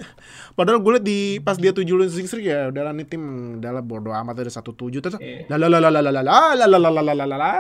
[0.55, 3.20] Padahal gue liat di pas dia tujuh losing streak ya Udah nih tim
[3.59, 5.43] Udah lah bodo amat ada satu tujuh Terus Iya.
[5.51, 6.24] Lalalalalalala
[6.55, 7.51] Lalalalalalala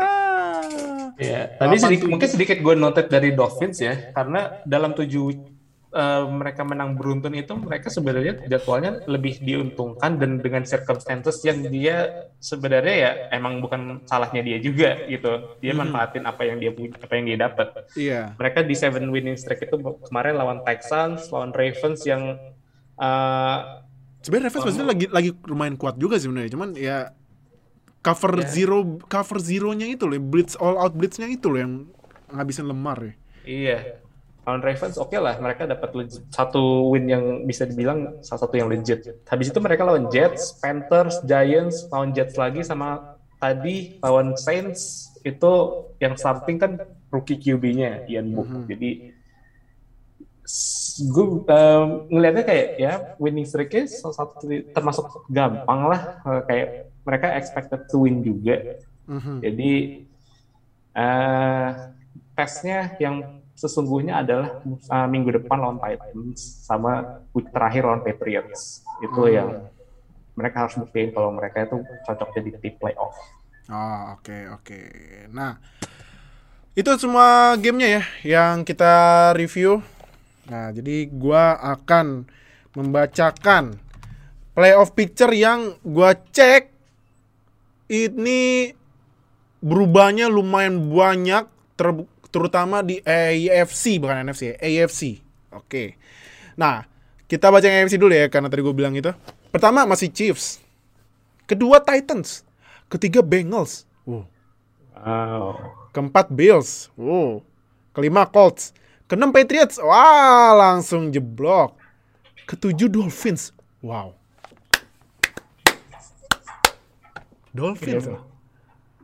[1.15, 2.11] Iya, tadi Delapan sedikit, tujuh.
[2.11, 5.54] mungkin sedikit gue noted dari Dolphins ya, karena dalam tujuh
[5.95, 12.27] eh, mereka menang beruntun itu mereka sebenarnya jadwalnya lebih diuntungkan dan dengan circumstances yang dia
[12.37, 17.13] sebenarnya ya emang bukan salahnya dia juga gitu, dia manfaatin apa yang dia punya, apa
[17.15, 17.67] yang dia dapat.
[17.95, 19.75] Iya Mereka di seven winning streak itu
[20.05, 22.35] kemarin lawan Texans, lawan Ravens yang
[22.99, 23.57] eh,
[24.19, 26.97] Sebenarnya Ravens sebenarnya lagi lagi lumayan kuat juga sih sebenarnya Cuman ya
[28.01, 28.49] Cover Ya.
[28.49, 31.73] zero Cover zeronya itu loh Blitz all out blitznya itu loh Yang
[32.33, 33.13] ngabisin lemar ya
[33.45, 33.77] Iya.
[34.45, 38.69] Lawan Ravens oke lah, mereka dapat legit- satu win yang bisa dibilang salah satu yang
[38.69, 39.01] legit.
[39.25, 45.53] Habis itu mereka lawan Jets, Panthers, Giants, lawan Jets lagi sama tadi lawan Saints itu
[45.97, 46.71] yang starting kan
[47.09, 48.69] rookie QB-nya Ian Book.
[48.69, 49.17] Jadi
[50.95, 51.25] gue
[52.07, 56.67] ngelihatnya kayak ya winning streak-nya salah satu termasuk gampang lah Eh, kayak
[57.01, 58.77] mereka expected to win juga.
[59.09, 59.41] Mhm.
[59.41, 59.71] Jadi
[60.95, 61.69] eh
[62.31, 64.59] tesnya yang sesungguhnya adalah
[64.91, 68.83] uh, minggu depan lawan Titans sama week terakhir lawan Patriots.
[68.99, 69.33] Itu Hmm.
[69.33, 69.49] yang
[70.35, 73.15] mereka harus buktiin kalau mereka itu cocok jadi tim playoff.
[73.65, 74.77] Oh oke oke
[75.33, 75.57] Nah
[76.77, 78.93] Itu semua gamenya ya Yang kita
[79.33, 79.81] review
[80.45, 82.29] Nah jadi gua akan
[82.77, 83.81] Membacakan
[84.53, 86.69] Playoff picture yang gua cek
[87.89, 88.69] Ini
[89.65, 92.05] Berubahnya lumayan banyak ter-
[92.35, 95.23] Terutama di AFC Bukan NFC ya, AFC
[95.55, 95.95] Oke
[96.59, 96.83] Nah
[97.31, 99.15] kita baca yang AFC dulu ya Karena tadi gue bilang itu
[99.55, 100.59] Pertama masih Chiefs
[101.47, 102.43] Kedua Titans
[102.85, 103.89] Ketiga Bengals.
[104.05, 104.29] Wow.
[104.93, 105.57] Wow.
[105.89, 106.93] Keempat Bills.
[106.93, 107.41] Wow.
[107.97, 108.71] Kelima Colts.
[109.09, 109.81] Keenam Patriots.
[109.81, 111.73] Wah, langsung jeblok.
[112.45, 113.49] Ketujuh Dolphins.
[113.81, 114.13] Wow.
[117.55, 118.21] Dolphins loh.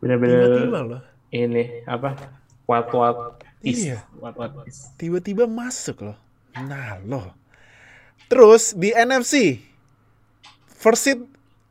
[0.02, 1.02] Bener-bener Tiba-tiba loh.
[1.32, 2.41] ini apa?
[2.72, 3.18] What what
[3.62, 3.84] is?
[3.84, 4.00] Iya.
[4.16, 4.88] What what is?
[4.96, 6.18] Tiba-tiba masuk loh.
[6.56, 7.36] Nah loh.
[8.26, 9.60] Terus di NFC.
[10.72, 11.20] First seed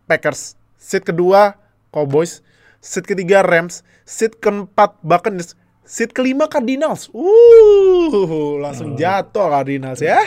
[0.04, 0.60] Packers.
[0.76, 1.56] Seed kedua
[1.88, 2.44] Cowboys.
[2.78, 3.80] Seed ketiga Rams.
[4.04, 5.56] Seed keempat Buccaneers.
[5.82, 7.08] Seed kelima Cardinals.
[7.10, 10.20] Uh, langsung jatuh Cardinals ya.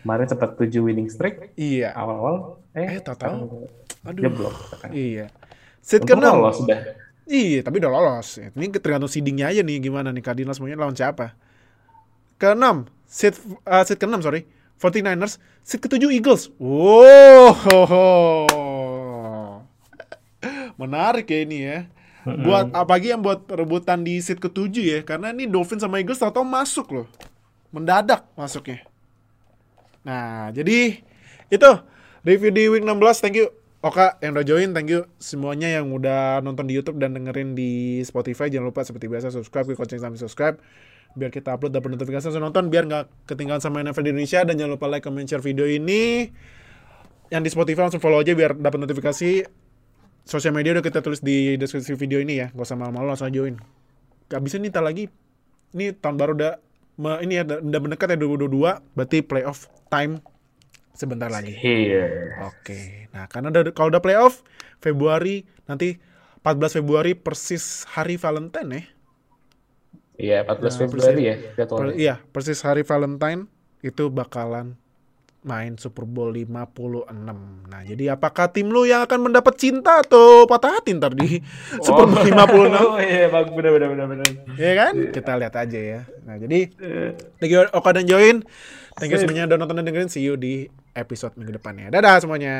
[0.00, 1.90] Kemarin sempat 7 winning streak Iya.
[1.92, 2.62] awal-awal.
[2.72, 3.66] Eh, Eh, tahu-tahu.
[4.02, 4.22] Aduh.
[4.22, 4.54] jeblok.
[4.88, 5.30] Iya.
[5.78, 6.38] Seed keenam.
[6.38, 6.80] lolos sudah.
[7.24, 8.36] Iya, tapi udah lolos.
[8.36, 11.32] Ini tergantung seedingnya aja nih gimana nih Cardinals maunya lawan siapa.
[12.36, 13.32] Keenam, seed
[13.64, 14.44] uh, seed keenam sorry,
[14.76, 15.40] 49ers.
[15.64, 16.52] Seed ketujuh Eagles.
[16.60, 17.56] Wow,
[20.76, 21.78] menarik ya ini ya.
[22.24, 26.44] Buat apalagi yang buat perebutan di seed ketujuh ya, karena ini Dolphins sama Eagles tau-tau
[26.44, 27.08] masuk loh,
[27.72, 28.84] mendadak masuknya.
[30.04, 31.00] Nah, jadi
[31.48, 31.70] itu
[32.20, 33.24] review di week 16.
[33.24, 33.48] Thank you
[33.84, 38.00] Oka yang udah join, thank you semuanya yang udah nonton di YouTube dan dengerin di
[38.00, 38.48] Spotify.
[38.48, 40.56] Jangan lupa seperti biasa subscribe, klik lonceng sampai subscribe
[41.14, 44.56] biar kita upload dapat notifikasi langsung nonton biar nggak ketinggalan sama NFL di Indonesia dan
[44.56, 46.32] jangan lupa like, comment, share video ini.
[47.28, 49.52] Yang di Spotify langsung follow aja biar dapat notifikasi.
[50.24, 53.60] Sosial media udah kita tulis di deskripsi video ini ya, gak usah malu-malu langsung join.
[54.32, 55.12] Gak bisa nih, lagi
[55.76, 56.56] ini tahun baru udah
[57.20, 58.48] ini ya udah mendekat ya 2022
[58.96, 60.24] berarti playoff time
[60.94, 61.52] sebentar lagi.
[61.52, 62.38] Here.
[62.46, 63.10] Oke.
[63.10, 64.40] Nah, karena udah, kalau udah playoff
[64.78, 65.98] Februari nanti
[66.40, 68.82] 14 Februari persis hari Valentine ya.
[70.14, 71.26] Iya, 14 Nah, Februari persis-
[71.58, 73.50] ya Per- iya, persis hari Valentine
[73.82, 74.78] itu bakalan
[75.42, 77.04] main Super Bowl 56.
[77.68, 81.42] Nah, jadi apakah tim lu yang akan mendapat cinta atau patah hati ntar di
[81.84, 82.72] Super Bowl 56?
[82.72, 84.28] Oh iya, bagus benar benar benar benar.
[84.54, 84.92] Iya kan?
[85.10, 86.00] Kita lihat aja ya.
[86.24, 86.72] Nah, jadi
[87.36, 88.40] thank you Oka dan join.
[88.94, 90.08] Thank you semuanya udah nonton dan dengerin.
[90.08, 91.90] See you di episode minggu depannya.
[91.90, 92.56] Dadah semuanya.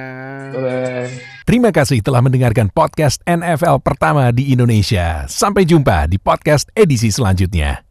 [0.51, 1.09] Boleh.
[1.47, 5.24] Terima kasih telah mendengarkan podcast NFL pertama di Indonesia.
[5.30, 7.85] Sampai jumpa di podcast edisi selanjutnya.